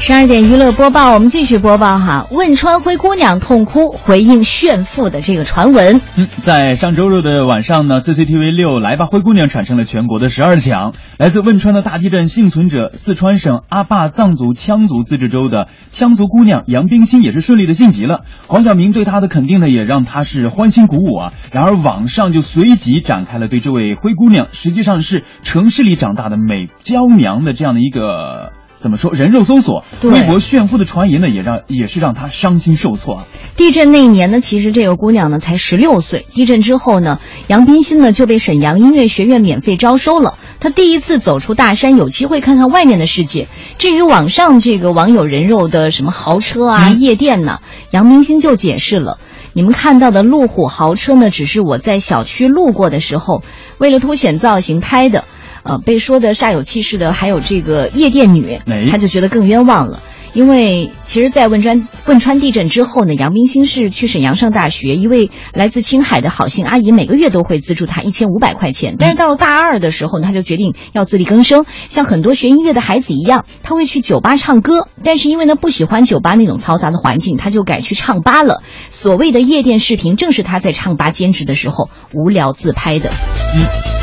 [0.00, 2.26] 十二点娱乐播报，我们继续播报哈。
[2.30, 6.00] 汶川灰姑娘痛哭回应炫富的这个传闻。
[6.16, 10.94] 嗯，在上周六的晚上呢，CCTV 六《来吧灰姑娘》产生了全国的十二强。
[11.18, 18.22] 来自汶川的大地震幸存者，四川省阿坝藏族羌族自治州的羌族姑娘杨冰心也是顺利的晋级了。
[18.46, 21.32] 黄晓明对她的肯定呢，也让她是欢欣鼓舞啊。
[21.52, 28.54] 然而网上就随即展开了对这位灰姑娘，实际上是城市里长大的美娇娘的这样的一个。
[28.80, 29.12] 怎么说？
[29.12, 33.24] 人肉搜索，微博炫富的传言呢，也让也是让他伤心受挫啊。
[33.54, 36.24] 地震那一年呢，其实这个姑娘呢才十六岁。
[36.32, 40.38] 地震之后呢，杨冰心呢就被沈阳音乐学院免费招收了。
[40.60, 43.48] 她第一次走出大山，有机会看看外面的世界。
[43.76, 49.18] 至于网上这个网友人肉的什么豪车啊、夜店呢，杨冰心就解释了：
[49.52, 53.42] 你们看到的路虎豪车呢，只是我在小区路过的时候，
[53.76, 55.26] 为了凸显造型拍的。
[55.62, 60.00] 呃，被说的煞有其事的还有这个夜店女哎，他就觉得更冤枉了。
[60.32, 68.94] 因为其实，在汶川汶川地震之后呢，杨冰心是去沈阳上大学，一位来自青海的好心阿姨每个月都会资助她一千五百块钱。
[68.96, 74.86] 但是到了大二的时候呢，她就决定要自力更生，像很多学音乐的孩子一样，她会去酒吧唱歌。
[75.02, 78.62] 但是因为呢不喜欢酒吧那种嘈杂的环境，她就改去唱吧了。
[78.92, 83.10] 所谓的夜店视频，正是她在唱吧兼职的时候无聊自拍的。
[83.56, 83.99] 嗯。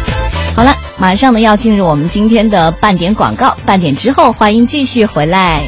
[0.58, 5.62] 好了，马上呢要进入我们今天的半点广告，半点之后欢迎继续回来。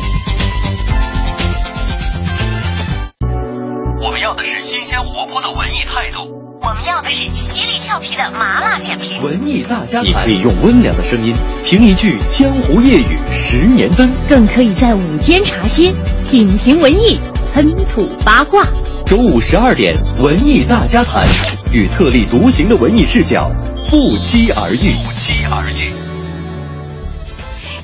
[4.02, 9.22] 我们要的是新鲜活泼的文艺态度，我们要的是犀利俏皮的麻辣点评。
[9.22, 15.94] 文艺大家谈，你可以用温良的声音评一句江湖夜雨十年灯，更可以在午间茶歇
[16.32, 17.20] 品评文艺，
[17.54, 18.66] 喷吐八卦。
[19.06, 21.28] 中午十二点，文艺大家谈，
[21.72, 23.52] 与特立独行的文艺视角
[23.90, 24.78] 不期而遇。
[24.78, 25.99] 不期而遇。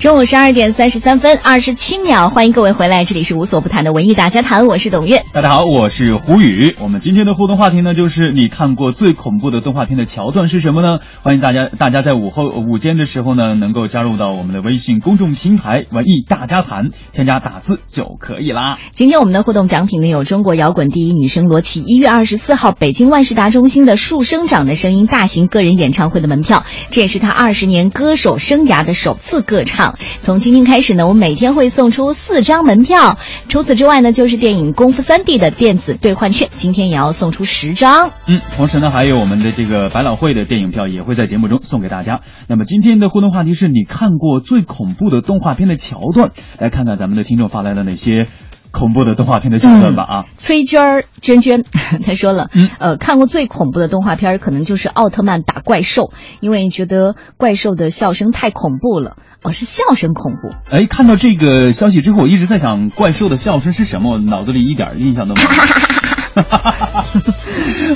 [0.06, 5.24] 中午十二点三十三分二十七秒，欢迎各位回来，这里是无所不谈的文艺大家谈，我是董月。
[5.34, 6.76] 大家好，我是胡宇。
[6.80, 11.00] 我们今天的互动话题呢，就是你看过最恐怖的动画片的桥段是什么呢？
[11.24, 18.78] 欢迎大家，大家在午后午间的时候呢，能够加入到我们的微信公众平台“文艺大家谈”，添加打字就可以啦。
[18.94, 29.95] 今天我们的互动奖品呢，有中国摇滚第一女声罗琦一月二十四号北京万事达中心的树生长的声音大型个人演唱会的门票，这也是她二十年歌手生涯的首次歌唱。
[30.20, 33.18] 从今天开始呢，我们每天会送出四张门票。
[33.48, 38.12] 除此之外呢，就是电影《功夫三 D》的电子兑换券，今天也要送出十张。
[38.26, 42.22] 嗯，同时呢，还有我们的这个百老汇的电影票也会在节目中送给大家。
[42.48, 48.28] 那么今天的互动话题是你看过最恐怖的动画片的桥段，来看看咱们的听众发来了哪些。
[48.76, 50.26] 恐怖的动画片的桥段吧啊！
[50.38, 51.64] 崔娟儿娟娟，
[52.06, 56.12] 她说了，嗯，呃，看过最恐怖的动画片可能就是奥特曼打怪兽，
[56.42, 59.16] 因为觉得怪兽的笑声太恐怖了。
[59.44, 60.54] 哦，是笑声恐怖。
[60.70, 65.48] 哎，看到这个消息之后，我一直在想怪兽的笑声是什么，我脑子里一点印象都没有。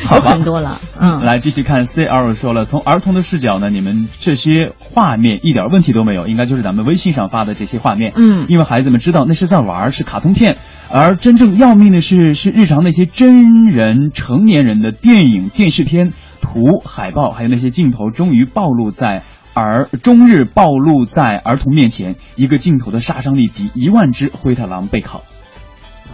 [0.10, 10.58] 好很多了，嗯，来继续看 C L 说了，从儿童的视角呢，你们这些画面一点问题都没有，应该就是咱们微信上发的这些画面，嗯，因为孩子们知道那是在玩，是卡通片，
[10.90, 19.22] 而真正要命的是，是日常那些真人成年人的电影、电视片图、海报，还有那些镜头，终于暴露在
[19.54, 25.22] 儿终日暴露在儿童面前，一个镜头的杀伤力抵一万只灰太狼被烤。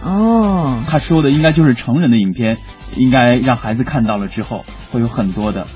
[0.02, 2.58] 哦，他说的应该就是成人的影片，
[2.96, 5.66] 应该让孩子看到了之后会有很多的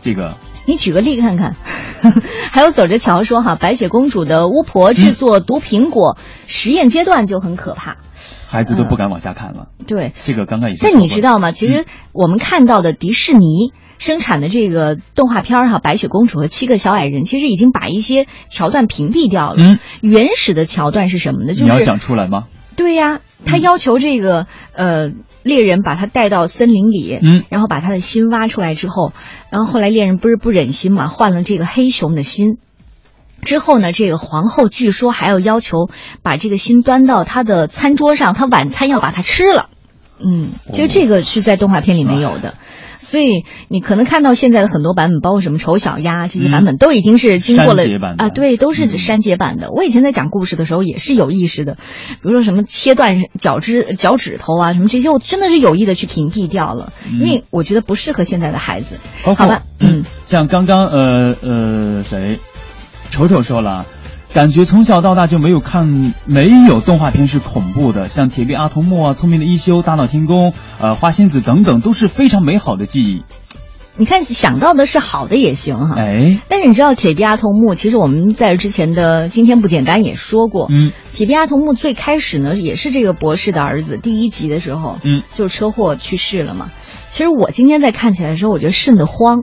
[0.00, 0.36] 这个。
[0.66, 1.56] 你举个例看看。
[2.52, 6.16] 还有走着瞧说哈，白雪公主的巫婆制作毒苹果
[6.46, 7.96] 实验阶段就很可怕，
[8.46, 9.66] 孩子都不敢往下看了。
[9.84, 10.82] 对，这个刚刚也是。
[10.82, 11.50] 但你知道吗？
[11.50, 19.56] 其实我们看到的迪士尼生产的这个动画片哈，白雪公主和七个小矮人，其实已经把一些桥段屏蔽掉了。
[19.58, 21.52] 嗯，原始的桥段是什么呢？
[21.52, 22.44] 就是你要讲出来吗？
[22.78, 25.10] 对呀，他要求这个呃
[25.42, 29.12] 猎人把他带到森林里，嗯，然后把他的心挖出来之后，
[29.50, 32.58] 然后后来猎人不是不忍心嘛，换了这个黑熊的心。
[33.42, 35.90] 之后呢，这个皇后据说还要要求
[36.22, 39.68] 把这个心端到他的餐桌上，他晚餐要把它吃了。
[40.20, 42.54] 嗯，其实这个是在动画片里没有的。
[43.08, 47.82] 所以你可能看到现在的很多版本，包括什么丑小鸭这些版本，都已经是经过了
[48.18, 49.70] 啊，对，都是删节版的。
[49.70, 58.98] 我以前在讲故事的时候也是有意识的，比如说什么切断脚趾脚趾头啊，什么这些，我真的是有意的去屏蔽掉了，因为我觉得不适合现在的孩子。
[59.22, 62.38] 好吧，嗯，像刚刚呃呃谁，
[63.10, 63.86] 丑丑说了。
[64.34, 73.22] 感觉从小到大就没有看没有动画片是恐怖的，像《铁臂阿童木》啊、《聪明的一休》、《大闹天宫》、呃《花仙子》等等，都是非常美好的记忆。
[73.96, 86.70] 你看想到的是好的也行哈，哎，但是你知道《铁臂阿童木》，其实我们在之前的《今天不简单》也说过，嗯，《铁臂阿童木》最开始呢也是这个博士的儿子，第一集的时候，嗯，就车祸去世了嘛。
[87.08, 89.42] 其实我今天在看起来的时候，我觉得瘆得慌。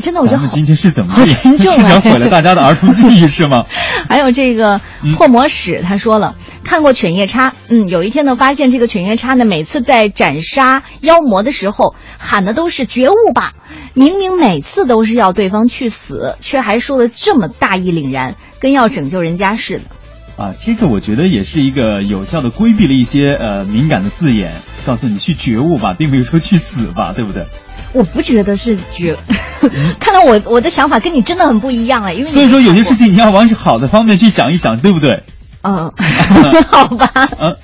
[0.00, 0.46] 真的，我觉得好。
[0.48, 1.76] 今天是怎么好沉重、啊？
[1.76, 3.64] 是想毁了大家的儿童记忆是吗？
[4.08, 4.80] 还有这个
[5.16, 6.34] 破魔史，他说了，
[6.64, 7.52] 看过犬夜叉。
[7.68, 13.52] 嗯，有一天呢，发现这个犬夜叉呢，每次在斩杀妖魔的时候，喊的都是觉悟吧。
[13.94, 19.84] 明明每次都是要对方去死，却还说的这么大义凛然，跟要拯救人家似的。
[20.42, 24.52] 啊，这个我觉得也是一个有效的规避了一些呃敏感的字眼，
[24.86, 27.44] 告诉你去觉悟吧，并没有说去死吧，对不对？
[27.92, 29.16] 我不觉得是绝，
[29.98, 35.22] 看来我我的想法跟你真的很不一样哎，因为所以说有些事情你要往好的方面去想一想，对不对？
[35.62, 35.92] 嗯，
[36.70, 37.12] 好吧。
[37.38, 37.56] 嗯，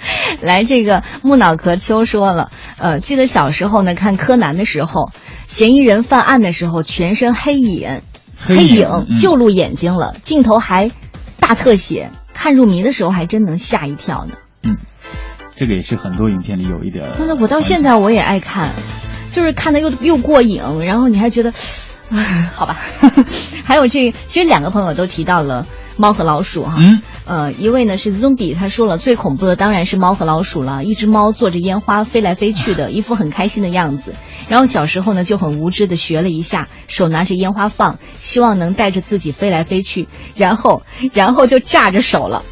[0.43, 5.11] 来，这个木脑壳秋说了，呃，记得小时候呢看柯南的时候，
[5.47, 8.03] 嫌疑人犯案的时候全身黑影，
[8.39, 8.87] 黑影
[9.21, 10.91] 就露眼睛了，镜头还
[11.41, 14.35] 大特写，看入迷的时候还真能吓一跳呢。
[14.65, 14.77] 嗯，
[15.57, 17.09] 这个也是很多影片里有一点。
[17.27, 18.73] 那我到现在我也爱看，
[19.37, 21.53] 就是看的又又过瘾，然后你还觉得，
[22.57, 22.79] 好吧。
[23.67, 25.67] 还有这，其实两个朋友都提到了
[25.99, 26.77] 猫和老鼠哈。
[26.79, 27.03] 嗯。
[27.27, 34.15] 呃，一位呢是 Zombie，他说了最恐怖的当然是猫和老鼠了，一只猫坐着烟花飞来飞去的，一副很开心的样子。
[34.49, 42.43] 然后小时候呢就很无知的学了一下，手拿着烟花放，希望能带着自己飞来飞去，然后然后就炸着手了。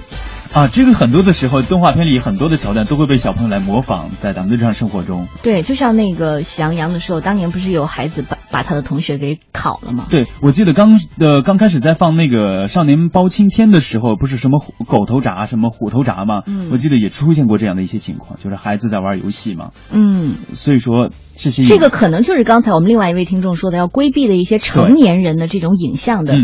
[0.55, 5.27] 啊，这个很多的时候，动画片里很多的桥段都会被小朋友来模仿，在咱们日常生活中。
[5.43, 10.07] 对，就像那个《喜羊羊》的时候，当年不是有孩子把把他的同学给烤了吗？
[10.11, 16.45] 对，我记得刚呃刚开始在放那个《少年包青天》的时候，不是什么狗头铡、什么虎头铡吗？
[16.47, 19.73] 嗯，我记得也出现过这样的一些情况，就是孩子在玩游戏嘛。
[19.91, 26.37] 嗯，所以说这些这个可能就是刚才我们另外一位听众说的，要规避的一些成年人的这种影像的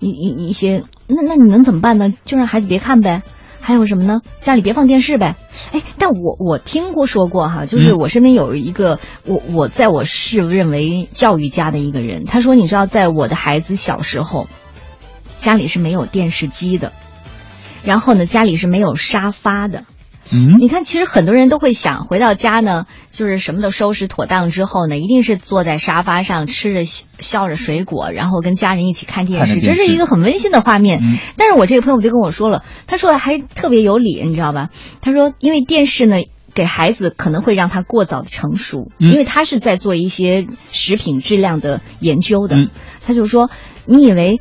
[0.00, 2.14] 一一一些，那那你能怎么办呢？
[2.24, 3.20] 就让孩子别看呗。
[3.60, 4.22] 还有什么呢？
[4.40, 5.36] 家里别放电视呗。
[5.72, 14.48] 哎，但我我听过说过哈，就是我身边有一个我我在我是认为教育家的一个人，他说你知道，在我的孩子小时候，
[15.36, 16.92] 家里是没有电视机的，
[17.84, 19.84] 然后呢，家里是没有沙发的。
[20.30, 31.02] 嗯，你看，其实很多人都会想回到家呢，就是什么都收拾妥当之后呢，一定是坐在沙发上吃着削着水果，然后跟家人一起看电视，这是一个很温馨的画面。
[31.36, 34.68] 但是我这个朋友就跟我说了，他说的还特别有理，你知道吧？
[35.00, 36.16] 他说，因为电视呢，
[36.54, 42.68] 给孩子可能会让他过早的成熟，因为他是在做一些食品质量的研究的。
[43.06, 43.50] 他就说，
[43.86, 44.38] 你以为？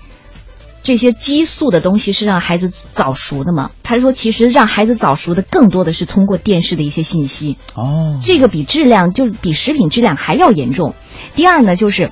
[0.84, 3.72] 这些激素的东西是让孩子早熟的吗？
[3.84, 7.58] 他说，其实让孩子早熟的更多的是通过电视的一些信息。
[7.76, 10.96] 哦，这个比质量就比食品质量还要严重。
[11.36, 12.12] 第二呢，就是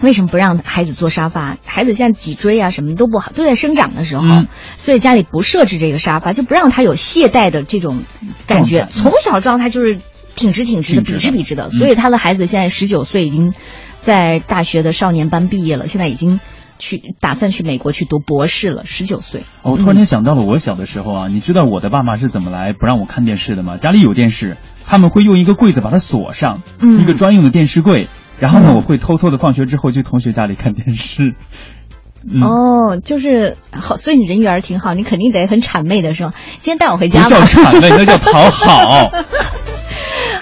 [0.00, 1.58] 为什么不让孩子坐沙发？
[1.66, 4.46] 孩子现在脊椎啊什么都不好，都在生长的时候，
[4.78, 8.04] 所以家里不设置这个沙发，就不让他有懈怠的这种
[8.46, 8.88] 感觉。
[8.90, 9.98] 从小状态就是
[10.34, 11.68] 挺直挺直的，笔直笔直的。
[11.68, 13.52] 所以他的孩子现在十九岁，已经
[14.00, 16.40] 在大学的少年班毕业了，现在已经。
[16.82, 19.44] 去打算去美国去读博士了，十九岁。
[19.62, 23.76] 我突然间想到了我小的时候啊，你知道我的爸妈是怎么来不让我看电视的吗？
[23.76, 26.60] 家里有电视，他们会用一个柜子把它锁上，
[27.00, 28.08] 一个专用的电视柜。
[28.40, 31.36] 然后呢，我会偷偷的放学之后去同学家里看电视。
[32.42, 36.32] 哦，就是好，所以你人缘挺好，你肯定得很谄媚的是吗？
[36.58, 37.22] 今天带我回家。
[37.22, 39.12] 不叫谄媚，那叫讨好。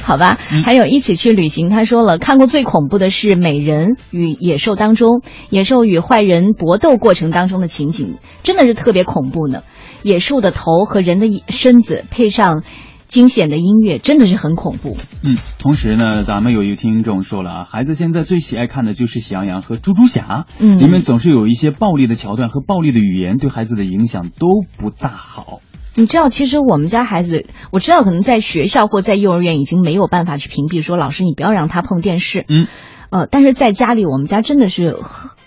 [0.03, 1.69] 好吧，还有一起去旅行。
[1.69, 9.63] 他说了，看过最恐怖的是美人与野兽当中，野兽与坏人搏斗过程当中的情景，真的是特别恐怖呢。
[10.03, 12.65] 野兽的头和人的身子配上
[13.07, 14.97] 惊险的音乐，真的是很恐怖。
[15.23, 24.47] 嗯，同时呢，咱们有一个听众说了啊，孩子现在最喜爱看的就是《喜羊羊》和《猪猪侠》，嗯，里面总是有一些暴力的桥段和暴力的语言，对孩子的影响都
[24.79, 25.61] 不大好。
[25.95, 32.67] 你知道，其实我们家孩子，我知道可能在学校或在幼儿园已经没有办法去屏蔽说老师你不要让他碰电视，嗯，
[33.11, 34.97] 呃，但是在家里我们家真的是，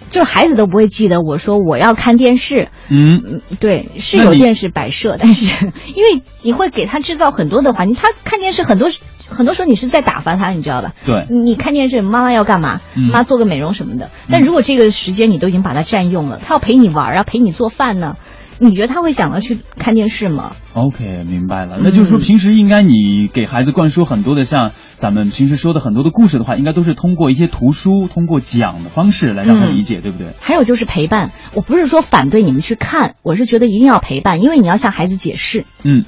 [0.09, 5.45] 就是孩子都不会记得我说我要看电视，嗯，对，是有电视摆设，但是
[5.95, 8.89] 因为你会给他制造很多的环境，他看电视很多
[9.29, 10.93] 很多时候你是在打发他，你知道吧？
[11.05, 12.81] 对，你看电视，妈妈要干嘛？
[13.11, 18.17] 妈做个美容什么的，但如果这个时间你都已经把它占用了，他要陪你玩啊，陪你做饭呢。
[18.63, 21.77] 你觉得他会想要去看电视吗？OK，明白了。
[21.81, 30.27] 那就是说，平时应该你给孩子灌输很多的像咱们平时说的很多的故事的话，应该都是通过一些图书、通过讲的方式来让他理解，对不对？
[30.39, 35.65] 还有就是陪伴，我不是说反对你们去看，我是觉得一定要陪伴，因为你要向孩子解释。
[35.83, 36.05] 嗯。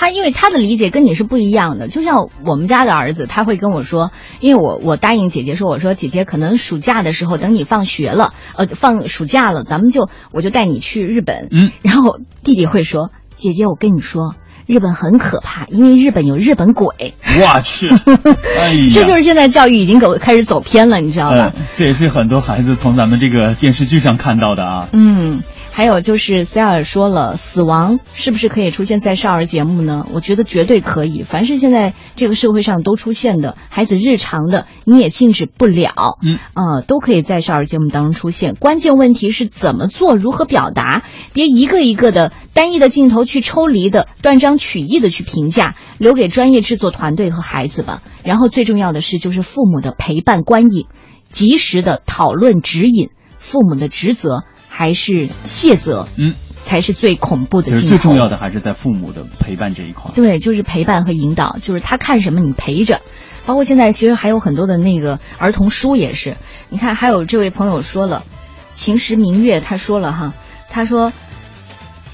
[0.00, 11.48] 他因为他的理解跟你是不一样的，就像我们家的儿子，他会跟我说，因为我我答应姐姐说，我说姐姐可能暑假的时候等你放学了，呃，放暑假了，咱们就我就带你去日本。
[11.50, 17.12] 嗯，然后弟弟会说，姐姐我跟你说，日本很可怕，因为日本有日本鬼。
[17.38, 17.90] 我去，
[18.58, 21.52] 哎呀，这就是现在教育已经走开始走偏了，你知道吧？
[21.76, 24.88] 这也是很多孩子从咱们这个电视剧上看到的啊。
[24.94, 25.42] 嗯。
[25.72, 30.06] 还有就是塞尔说了，死亡是不是可以出现在少儿节目呢？
[30.12, 31.22] 我觉得绝对可以。
[31.22, 36.18] 凡是现在这个社会上都出现的孩子日常的，你也禁止不了。
[36.22, 38.54] 嗯，啊，都可以在少儿节目当中出现。
[38.56, 41.04] 关键问题是怎么做，如何表达？
[41.32, 48.02] 别一个一个的单一的镜头去抽离的、断章取义的去评价，留给专业制作团队和孩子吧。
[48.22, 50.86] 然后最重要的是，就是父母的陪伴、观影，
[51.30, 53.08] 及时的讨论、指引，
[53.38, 54.42] 父母的职责。
[54.80, 56.32] 还是谢责，嗯，
[56.64, 57.76] 才是最恐怖的。
[57.76, 60.12] 最重要的还是在父母的陪伴这一块。
[60.14, 63.02] 对，就是陪伴和引导，就是他看什么你陪着。
[63.44, 66.38] 包括现在其实还有很多的那个儿童书也是，
[66.70, 68.24] 你看还有这位朋友说了，
[68.72, 70.32] 秦时明月他说了哈，
[70.70, 71.12] 他说。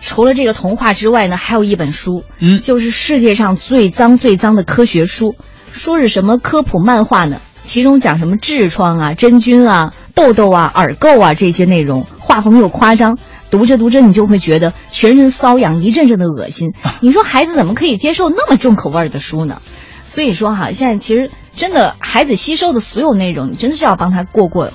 [0.02, 5.36] 除了这个童话之外呢，还有一本书，嗯，就是世界上最脏最脏的科学书，
[5.70, 7.40] 说是什么科普漫画呢？
[7.64, 13.18] 其中讲什么痔疮啊、真菌啊、痘痘啊、耳垢啊这些内容，画风又夸张，
[13.52, 16.74] 读着读着你就会觉得全身瘙痒，一阵阵的恶心。
[17.00, 19.62] 你说孩子怎么可以接受那么重口味的书呢？
[20.04, 24.72] 所以说哈，现在其实真的孩子吸收的所有内容，你真的是要帮他过过，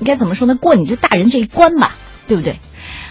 [0.00, 0.56] 应该怎么说呢？
[0.56, 1.94] 过你这大人这一关吧，
[2.26, 2.58] 对不对？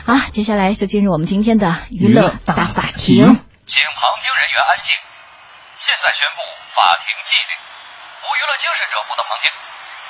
[0.03, 3.23] 好，接下来就进入我们今天的娱乐大法庭。
[3.63, 4.91] 请旁听人员安静。
[5.79, 6.43] 现在宣布
[6.75, 7.51] 法庭纪律：
[8.19, 9.47] 无娱乐精神者不得旁听，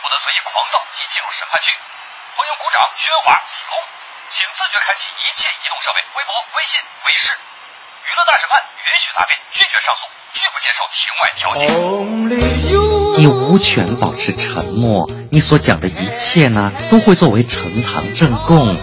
[0.02, 1.78] 不得随意狂躁及进入审判区。
[2.38, 3.82] 欢迎鼓掌、喧哗、起哄，
[4.30, 7.34] 请自觉开启一切移动设备，微博、微信、微视。
[7.34, 11.66] 娱乐大审判允许答辩，拒绝上诉，拒不接受庭外调解。
[13.18, 18.78] 你无权保持沉默，你所讲的一切呢，都会作为呈堂证供。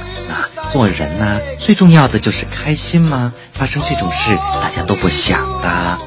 [0.68, 3.32] 做人呢，最重要的就是开心吗？
[3.52, 5.98] 发生这种事，大家都不想的。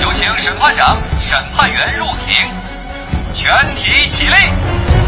[0.00, 2.50] 有请审判长、审判员入庭，
[3.34, 5.05] 全体起立。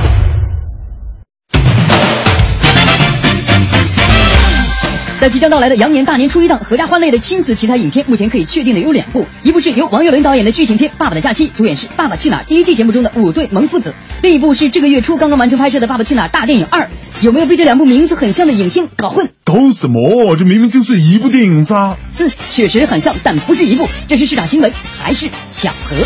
[5.21, 13.91] 在即将到来的羊年大年初一档，合家欢类的亲子题材影片，目前可以确定的有两部，一部是由王岳伦导演的剧情片《爸爸的假期》，主演是《爸爸去哪儿》第一季节目中的五对萌父子；
[14.23, 16.89] 另一部是这个月初刚刚完成拍摄的《爸爸去哪儿》大电影二。
[17.21, 19.31] 有没有被这两部名字很像的影片搞混？
[19.43, 20.37] 搞什么？
[20.37, 21.97] 这明明就是一部电影噻！
[22.19, 23.89] 嗯，确实很像，但不是一部。
[24.07, 25.97] 这是市场新闻还是巧合？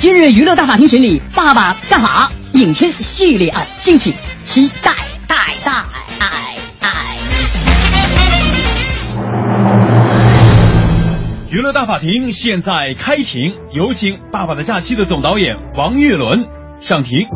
[0.00, 4.92] 今日娱乐大法庭审理《爸爸干哈》影片系列案，敬请期待
[5.28, 5.89] 待待。
[11.50, 16.46] 娱乐大法庭现在开庭，有请《爸爸的假期》的总导演王岳伦
[16.78, 17.26] 上庭。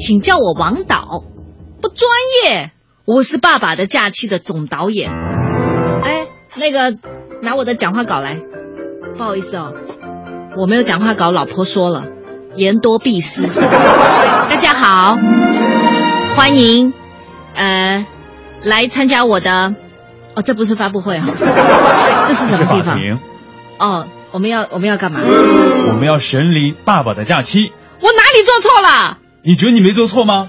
[0.00, 1.22] 请叫我王导，
[1.80, 2.10] 不专
[2.42, 2.72] 业。
[3.04, 5.12] 我是《爸爸的假期》的总导演。
[6.02, 6.26] 哎，
[6.58, 6.98] 那个，
[7.40, 8.40] 拿我的讲话稿来。
[9.16, 9.72] 不好意思哦，
[10.58, 12.08] 我没有讲话稿，老婆说了，
[12.56, 13.46] 言多必失。
[13.46, 15.16] 大家好，
[16.34, 16.92] 欢迎。
[17.56, 18.06] 呃，
[18.62, 19.74] 来参加我的
[20.34, 21.28] 哦，这不是发布会哈，
[22.26, 23.00] 这是什么地方？
[23.78, 25.20] 哦，我们要我们要干嘛？
[25.24, 27.60] 我们要审理《爸爸的假期》。
[28.00, 29.18] 我哪里做错了？
[29.42, 30.44] 你觉得你没做错吗？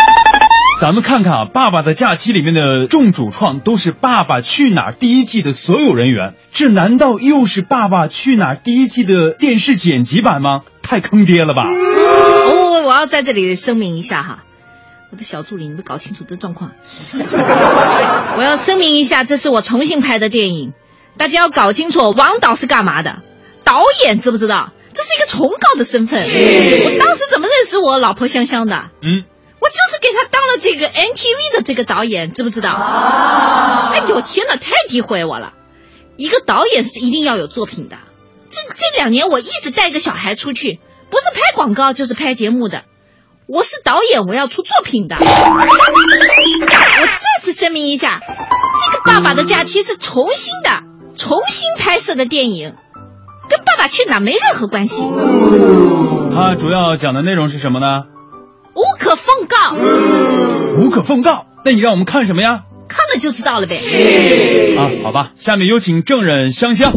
[0.79, 10.61] 咱们看看啊，《爸爸的假期》里面的众主创都是《爸爸去哪儿》第一季的所有人员，这难道又是《爸爸去哪儿》第一季的电视剪辑版吗？
[10.83, 11.63] 太坑爹了吧！
[11.65, 14.43] 我我要在这里声明一下哈。
[15.17, 16.73] 我的小助理，你们搞清楚这状况。
[18.37, 20.73] 我要声明一下，这是我重新拍的电影，
[21.17, 23.23] 大家要搞清楚，王导是干嘛的？
[23.63, 24.71] 导演知不知道？
[24.93, 26.21] 这是一个崇高的身份。
[26.21, 28.91] 我当时怎么认识我老婆香香的？
[29.01, 29.23] 嗯，
[29.59, 32.69] 我就是给她当了这个 NTV 的这个导演，知不知道？
[32.71, 35.53] 哎呦天哪，太诋毁我了！
[36.15, 37.97] 一个导演是一定要有作品的。
[38.51, 42.83] 这这两年我一直带个小孩出去，不是拍广告就是拍节目的。
[43.49, 45.15] 我是导演，我要出作品的。
[45.15, 45.23] 我
[47.05, 50.69] 再次声明一下，这个《爸爸的假期》是重新的、
[51.15, 52.75] 重新拍摄的电影，
[53.49, 55.05] 跟《爸爸去哪儿》没任何关系。
[56.35, 58.03] 它主要讲的内容是什么呢？
[58.75, 59.77] 无可奉告。
[60.81, 61.45] 无可奉告？
[61.63, 62.63] 那你让我们看什么呀？
[62.89, 63.77] 看了就知道了呗。
[64.77, 66.91] 啊，好吧，下面有请证人香香。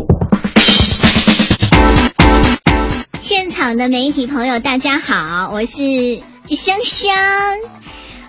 [3.21, 6.21] 现场的媒体朋友，大家好，我是。
[6.57, 7.15] 香香，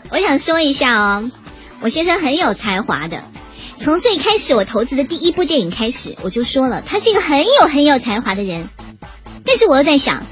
[0.10, 1.32] 我想说一下哦，
[1.82, 3.24] 我先生很有才华的。
[3.80, 8.70] 从最开始我投资的第一部电影开始，我就说了，他是一个很有很有才华的人。
[9.44, 10.24] 但是我又在想，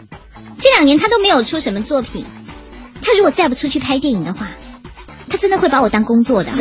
[0.60, 2.26] 这两年他都没有出什么作品，
[3.02, 4.48] 他如果再不出去拍电影的话，
[5.28, 6.52] 他真的会把我当工作的。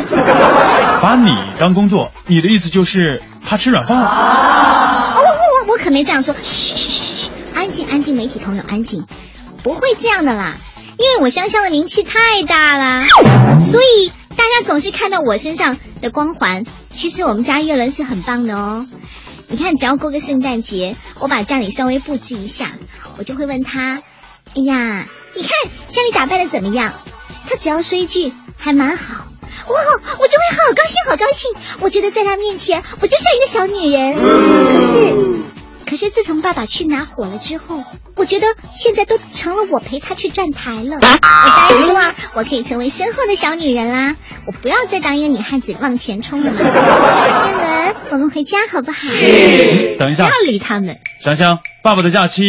[1.01, 2.11] 把你当工作？
[2.25, 3.97] 你的意思就是他吃软饭？
[3.99, 6.33] 哦，我我我可没这样说。
[6.41, 9.05] 嘘嘘嘘嘘，安静安静，媒体朋友安静，
[9.61, 10.57] 不会这样的啦。
[10.99, 16.65] 因为我香香的名气太大啦，所以大家总是看到我身上的光环。
[16.93, 18.85] 其实我们家月伦是很棒的哦。
[19.47, 22.71] 你看，只要过个圣诞节，我把家里稍微布置一下，
[23.17, 24.03] 我就会问他
[24.55, 25.51] ：“哎呀，你看
[25.87, 26.93] 家里打扮的怎么样？”
[27.47, 29.25] 他只要说一句“还蛮好”，
[29.71, 29.75] 哇，
[30.19, 31.49] 我就会好高兴，好高兴。
[31.79, 34.15] 我觉得在他面前，我就像一个小女人。
[34.15, 35.58] 可是。
[35.89, 37.83] 可是自从《爸爸去哪儿》火了之后，
[38.15, 40.97] 我觉得现在都成了我陪他去站台了。
[40.97, 44.15] 我当然希望我可以成为身后的小女人啦，
[44.45, 46.57] 我不要再当一个女汉子往前冲了嘛。
[46.61, 48.97] 天伦，我们回家好不好？
[49.97, 50.99] 等一下，不要理他们。
[51.23, 52.43] 香香，《爸爸的假期》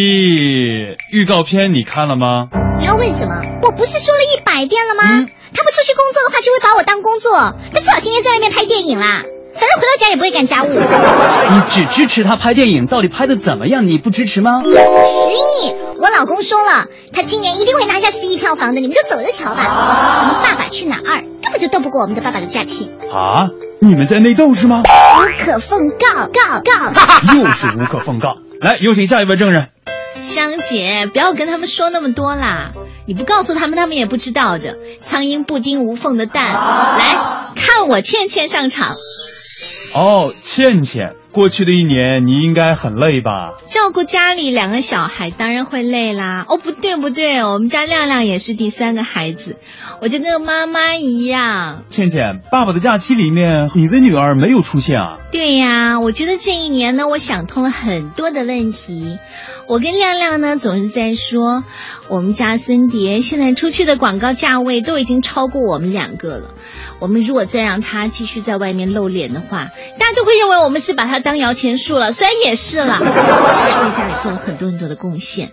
[1.10, 2.48] 预告片你看了吗？
[2.78, 3.40] 你要问什么？
[3.62, 5.02] 我不是说了一百遍了吗？
[5.12, 9.24] 嗯他不出去工作的话，就会把我当工作，他最好天天在外面拍电影啦。
[9.60, 10.68] 反正回到家也不会干家务。
[10.70, 13.86] 你只支持他拍电影，到底拍的怎么样？
[13.86, 14.62] 你不支持吗？
[14.64, 20.14] 十亿，我老公说了，他今年一定会拿下十亿票房的，你们就走着瞧吧。
[20.18, 23.50] 什么《爸爸去哪儿二》根本就斗不过我们的《爸爸的假期》，啊，
[23.80, 24.82] 你们在内斗是吗？
[24.82, 26.72] 无可奉告，告告。
[27.36, 28.36] 又是无可奉告。
[28.62, 29.68] 来，有请下一位证人。
[30.22, 32.72] 香姐，不要跟他们说那么多啦！
[33.06, 34.76] 你不告诉他们，他们也不知道的。
[35.02, 38.90] 苍蝇不叮无缝的蛋，来看我倩倩上场。
[39.96, 43.54] 哦，倩倩，过去的一年你应该很累吧？
[43.66, 46.44] 照顾家里两个小孩，当然会累啦。
[46.48, 49.56] 哦，不对不对，我们家亮亮也是第三个孩子，
[50.00, 51.84] 我就跟妈妈一样。
[51.90, 55.18] 倩倩，《爸爸的假期》里面你的女儿没有出现啊？
[55.32, 59.18] 对呀，我觉得这一年呢，我想通了很多的问题。
[59.66, 61.62] 我跟亮亮呢，总是在说，
[62.08, 66.54] 我们家森碟现在出去的广告价位都已经超过我们两个了。
[67.00, 72.12] 我们如果再让他继续在外面露脸的话，大家都会认为我们是把他当摇钱树了。
[72.12, 75.50] 虽然也是了， 是为家里做了很多很多的贡献，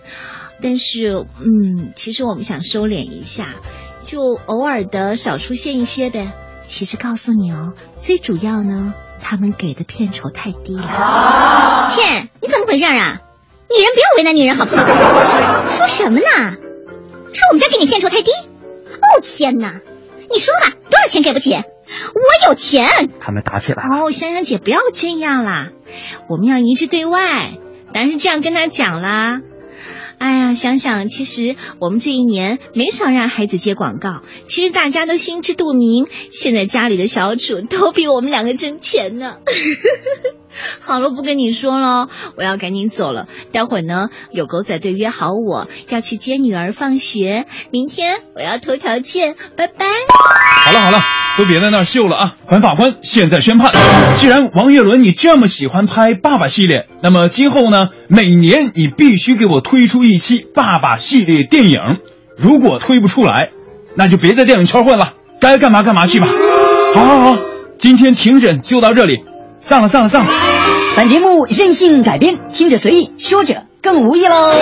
[0.62, 3.46] 但是，嗯，其实我们想收敛一下，
[4.04, 6.30] 就偶尔的少出现一些呗。
[6.66, 11.88] 其实告诉你哦，最主要呢，他们给的片酬太低了。
[11.90, 13.20] 倩，你怎么回事啊？
[13.70, 14.84] 女人不要为难女人好不好？
[15.72, 16.56] 说什么呢？
[17.32, 18.30] 是我们家给你片酬太低？
[18.30, 19.80] 哦天哪！
[20.30, 21.52] 你说吧，多少钱给不起？
[21.52, 22.86] 我有钱。
[23.20, 25.68] 他们打起来哦，香香姐不要这样啦，
[26.28, 27.52] 我们要一致对外。
[27.92, 29.40] 但是这样跟他讲啦。
[30.18, 39.36] 哎呀，想想其实我们这一年没少让孩子接广告，其实大家都心知肚明，现在家里的小主都比我们两个挣钱呢。
[40.80, 43.28] 好了，不跟你说了，我要赶紧走了。
[43.52, 49.86] 待会儿呢，有狗仔队约好我要去接女儿放学，明天我要头条见，拜拜。
[50.64, 51.00] 好了好了，
[51.36, 52.36] 都别在那儿秀了啊！
[52.48, 53.72] 本法官现在宣判，
[54.14, 61.78] 既然王岳伦你这么喜欢拍爸爸系列，那么今后呢，每年你必须给我推出一期爸爸系列电影。
[62.36, 63.50] 如果推不出来，
[63.94, 66.28] 那就别在电影圈混了，该干嘛干嘛去吧。
[66.94, 67.38] 好好好，
[67.78, 69.20] 今天庭审就到这里，
[69.60, 70.30] 散了上了散了。
[70.96, 74.54] 本节目任性改编，听者随意，说者更无意喽。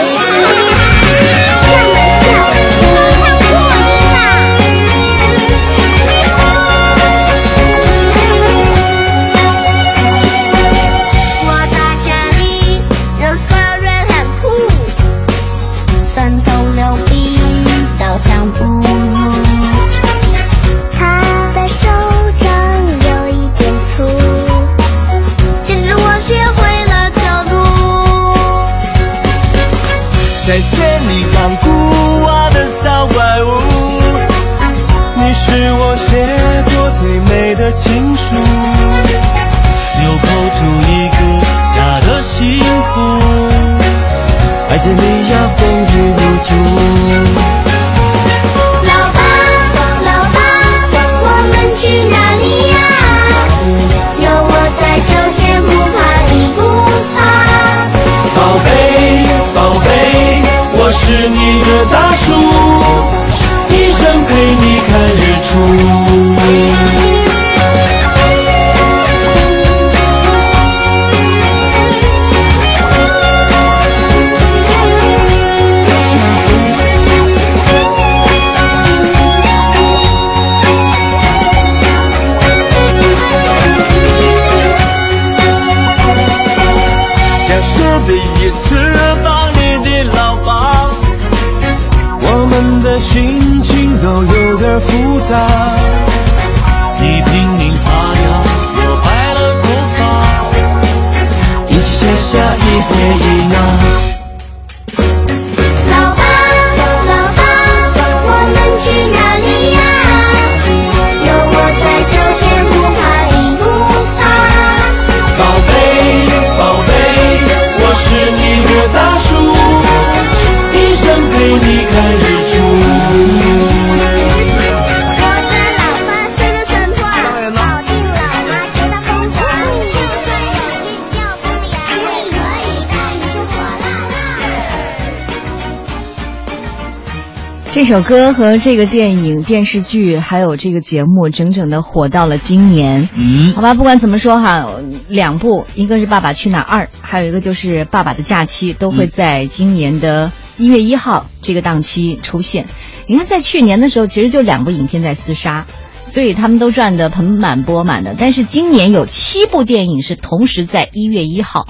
[137.86, 143.08] 首歌和这个电影、电视剧还有这个节目，整整的火到了今年。
[143.14, 144.66] 嗯，好吧，不管怎么说哈，
[145.06, 152.66] 两部，一个是《爸爸去哪儿二》，还有一个就是《爸爸的假期》，都会在今年的一月一号这个档期出现。
[153.06, 155.64] 你看，在去年的时候，其实就两部影片在厮杀，
[156.06, 158.16] 所以他们都赚得盆满钵满的。
[158.18, 161.68] 但是今年有七部电影是同时在一月一号，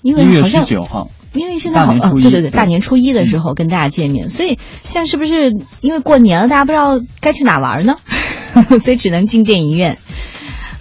[0.00, 1.08] 因为一月十好像九号。
[1.32, 7.96] 因为现在对对对，对大年初一的时候跟大家见面，所以现在是不是因为过年了，大家不知道该去哪玩呢？
[8.80, 9.98] 所以只能进电影院。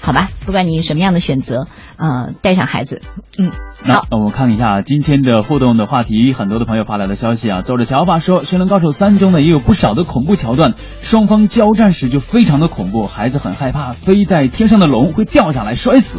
[0.03, 3.03] 好吧，不管你什么样的选择，呃，带上孩子，
[3.37, 3.51] 嗯，
[3.85, 7.61] 那我们看一下今天的互动的话题，很多的朋友发来的消息啊。
[7.61, 10.73] 走着瞧吧说，《驯龙高手三》中呢也有不少的恐怖桥段，
[11.03, 16.17] 双方交战时就非常的恐怖，孩子很害怕飞在天上的龙会掉下来摔死，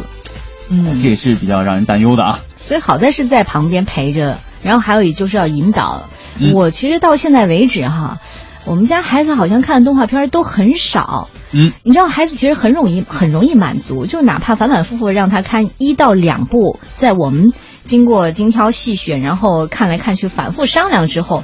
[0.69, 2.39] 嗯，这也是比较让人担忧的啊。
[2.65, 6.03] 所以好在是在旁边陪着，然后还有也就是要引导。
[6.39, 8.17] 嗯我其实到现在为止哈，
[8.65, 11.29] 我们家孩子好像看的动画片都很少。
[11.51, 17.53] 嗯，你知道孩子其实很容易很容易满足，就哪怕反反复复让他看一到两部，在我们
[17.83, 21.43] 经过精挑细选，然后看来看去反复商量之后，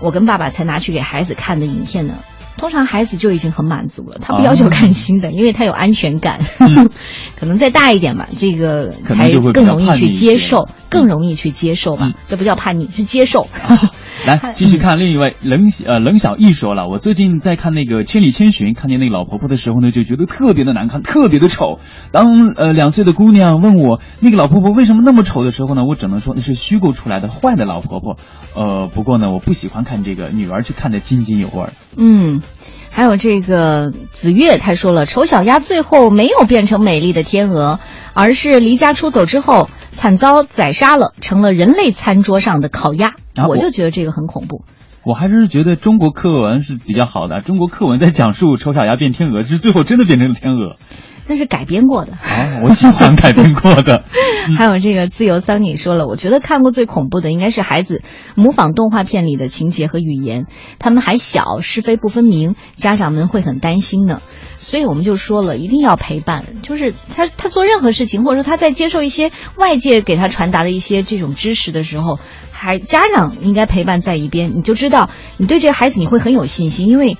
[0.00, 2.14] 我跟爸爸才拿去给孩子看的影片呢。
[2.58, 6.40] 通常孩子就已经很满足了，他不要求看新的，因为他有安全感。
[7.40, 12.12] 可能再大一点吧，这个才更容易去接受，更容易去接受吧。
[12.28, 13.48] 这不叫叛逆，是接受。
[14.28, 21.78] 来继续看另一位冷呃冷小艺说了，我最近在看那个《千里千寻》，看见那个老婆婆的时候呢，就觉得特别的难看，特别的丑。
[22.12, 28.16] 当呃两岁的姑娘问我那个老婆婆为什么那么丑的时候呢，我只能说那是虚构出来的坏的老婆婆。
[28.54, 31.68] 呃，不过呢，我不喜欢看这个，女儿去看得津津有味。
[31.96, 32.42] 嗯，
[32.98, 37.78] 还有这个子月他说了，丑小鸭最后没有变成美丽的天鹅，
[38.12, 43.10] 而是离家出走之后惨遭宰杀了，成了人类餐桌上的烤鸭。
[43.36, 44.64] 啊我我就觉得这个很恐怖。
[45.04, 50.74] 我还是觉得中国课文是比较好的，中国课文在讲述丑小鸭变天鹅，是最后真的变成了天鹅。
[51.28, 52.12] 那是改编过的。
[52.14, 54.02] 啊，我喜欢改编过的。
[54.56, 58.02] 还有这个自由桑尼说了，我觉得看过最恐怖的应该是孩子
[58.34, 60.46] 模仿动画片里的情节和语言，
[60.78, 64.22] 他们还小，是非不分明，家长们会很担心呢。
[64.56, 72.18] 所以我们就说了，一定要陪伴，就是他他做任何事情，或者说他在接受一些外界给他传达的一些这种知识的时候，
[72.50, 77.18] 还家长应该陪伴在一边，你就知道你对这个孩子你会很有信心，因为。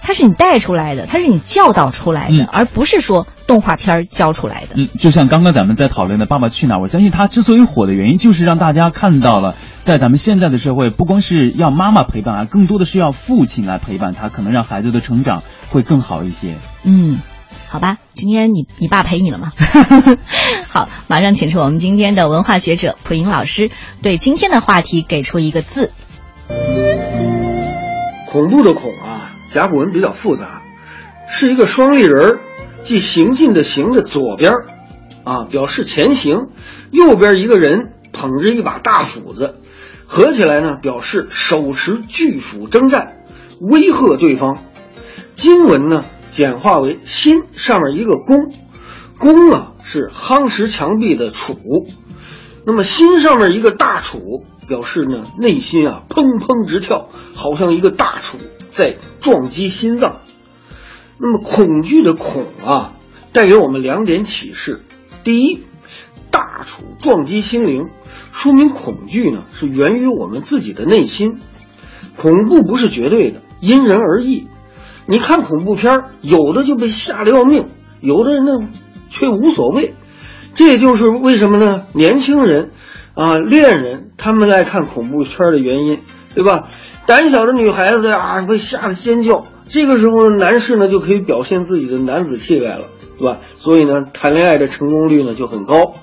[0.00, 4.76] 他是你带出来的，它是你教导出来的，而不是说动画片教出来的。
[4.76, 16.54] 嗯，就像刚刚咱们在讨论的《爸爸去哪儿》，我相信它之所以火的原因，就是让大家看到了，在咱们现在的社会，不光是要妈妈陪伴啊，更多的是要父亲来陪伴他，可能让孩子的成长会更好一些。
[16.84, 17.18] 嗯，
[17.68, 19.52] 好吧，今天你你爸陪你了吗？
[20.68, 23.70] 好，马上请出我们今天的文化学者蒲莹老师，
[24.02, 25.90] 对今天的话题给出一个字。
[28.30, 29.07] 恐怖的恐啊，
[29.50, 30.62] 甲骨文比较复杂，
[31.28, 32.38] 是一个双立人儿，
[32.82, 34.66] 即行进的行的左边儿
[35.24, 36.48] 啊，表示前行；
[36.90, 39.56] 右边一个人捧着一把大斧子，
[40.06, 43.18] 合起来呢，表示手持巨斧征战，
[43.60, 44.58] 威吓对方。
[45.36, 48.52] 经文呢，简化为心上面一个弓，
[49.18, 51.56] 弓啊是夯实墙壁的杵，
[52.66, 58.36] 那么心上面一个大杵，表示呢内心啊砰砰直跳，好像一个大杵
[58.78, 60.20] 在撞击心脏。
[61.18, 62.92] 那么恐惧的恐啊，
[63.32, 64.82] 带给我们两点启示：
[65.24, 65.64] 第一，
[66.30, 67.88] 大杵撞击心灵，
[68.32, 71.40] 说明恐惧呢是源于我们自己的内心。
[72.16, 74.46] 恐怖不是绝对的，因人而异。
[75.06, 77.70] 你看恐怖片，有的就被吓得要命，
[78.00, 78.70] 有的人呢
[79.08, 79.96] 却无所谓。
[80.54, 81.86] 这也就是为什么呢？
[81.94, 82.70] 年轻人
[83.14, 85.98] 啊，恋人他们爱看恐怖片的原因，
[86.36, 86.68] 对吧？
[87.08, 89.46] 胆小的女孩子啊，被吓得尖叫。
[89.66, 92.84] 这个时候，男士呢就可以表现自己的男子气概了，
[93.18, 93.38] 对吧？
[93.56, 95.94] 所以呢，谈恋爱的成功率呢就很高。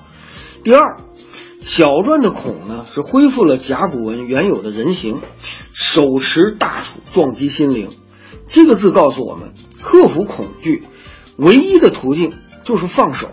[0.64, 0.96] 第二，
[1.60, 5.20] 小篆的孔呢是恢复了甲骨文原有的人形，
[5.72, 7.88] 手持大杵撞击心灵。
[8.48, 10.82] 这个字告诉我们，克服恐惧
[11.36, 12.32] 唯一的途径
[12.64, 13.28] 就是放手，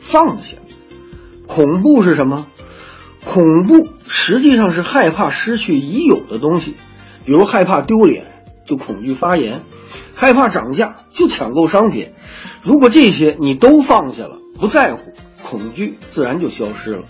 [0.00, 0.56] 放下。
[1.46, 2.48] 恐怖是什么？
[3.24, 6.74] 恐怖实际上是害怕失去已有的东西，
[7.24, 8.24] 比如害怕丢脸
[8.66, 9.62] 就恐惧发言，
[10.14, 12.10] 害怕涨价就抢购商品。
[12.62, 15.12] 如果这些你都放下了，不在乎，
[15.42, 17.02] 恐惧自然就消失了。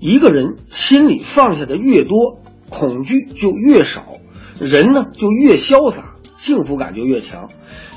[0.00, 4.18] 一个人心里放下的越多，恐惧就越少，
[4.60, 7.48] 人呢就越潇洒，幸福感就越强。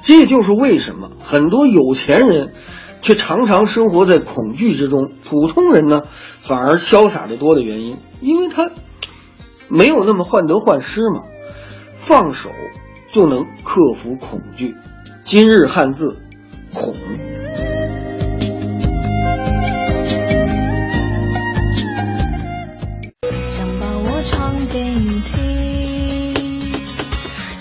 [0.04, 2.54] 这就是为什么很多有钱人
[3.02, 6.02] 却常常生活在恐惧之中，普通人呢
[6.42, 8.72] 反而潇洒的多的原因，因为他
[9.72, 11.24] 没有那么患得患失嘛。
[11.96, 12.50] 放手
[13.12, 14.76] 就能克服恐惧。
[15.24, 16.18] 今日汉字，
[16.74, 16.94] 恐。
[23.50, 26.74] 想把我唱给你听，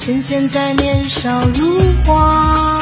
[0.00, 2.80] 趁现在年少如花。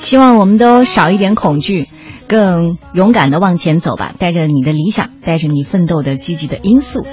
[0.00, 1.86] 希望我们都少一点恐惧，
[2.28, 4.14] 更勇敢的往前走吧。
[4.18, 7.04] 带着你的理想，带着你奋斗的积极的因素。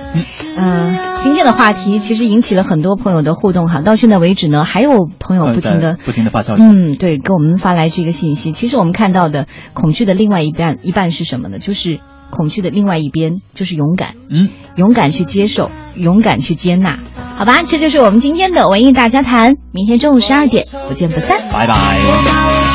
[0.58, 3.82] 嗯、呃，今天的话题其实引起了很多朋友的互动哈。
[3.82, 6.64] 到现在为止呢，还有朋友不停的、呃不停的发消息。
[6.64, 8.52] 嗯，对，给我们发来这个信息。
[8.52, 11.60] 其实我们看到的恐惧的另外一半，一半是什么呢？
[11.60, 12.00] 就是
[12.30, 14.16] 恐惧的另外一边就是勇敢。
[14.30, 17.00] 嗯，勇敢去接受，勇敢去接纳。
[17.38, 19.56] 好吧，这就是我们今天的文艺大家谈。
[19.72, 21.42] 明天中午十二点不见不散。
[21.52, 22.75] 拜拜。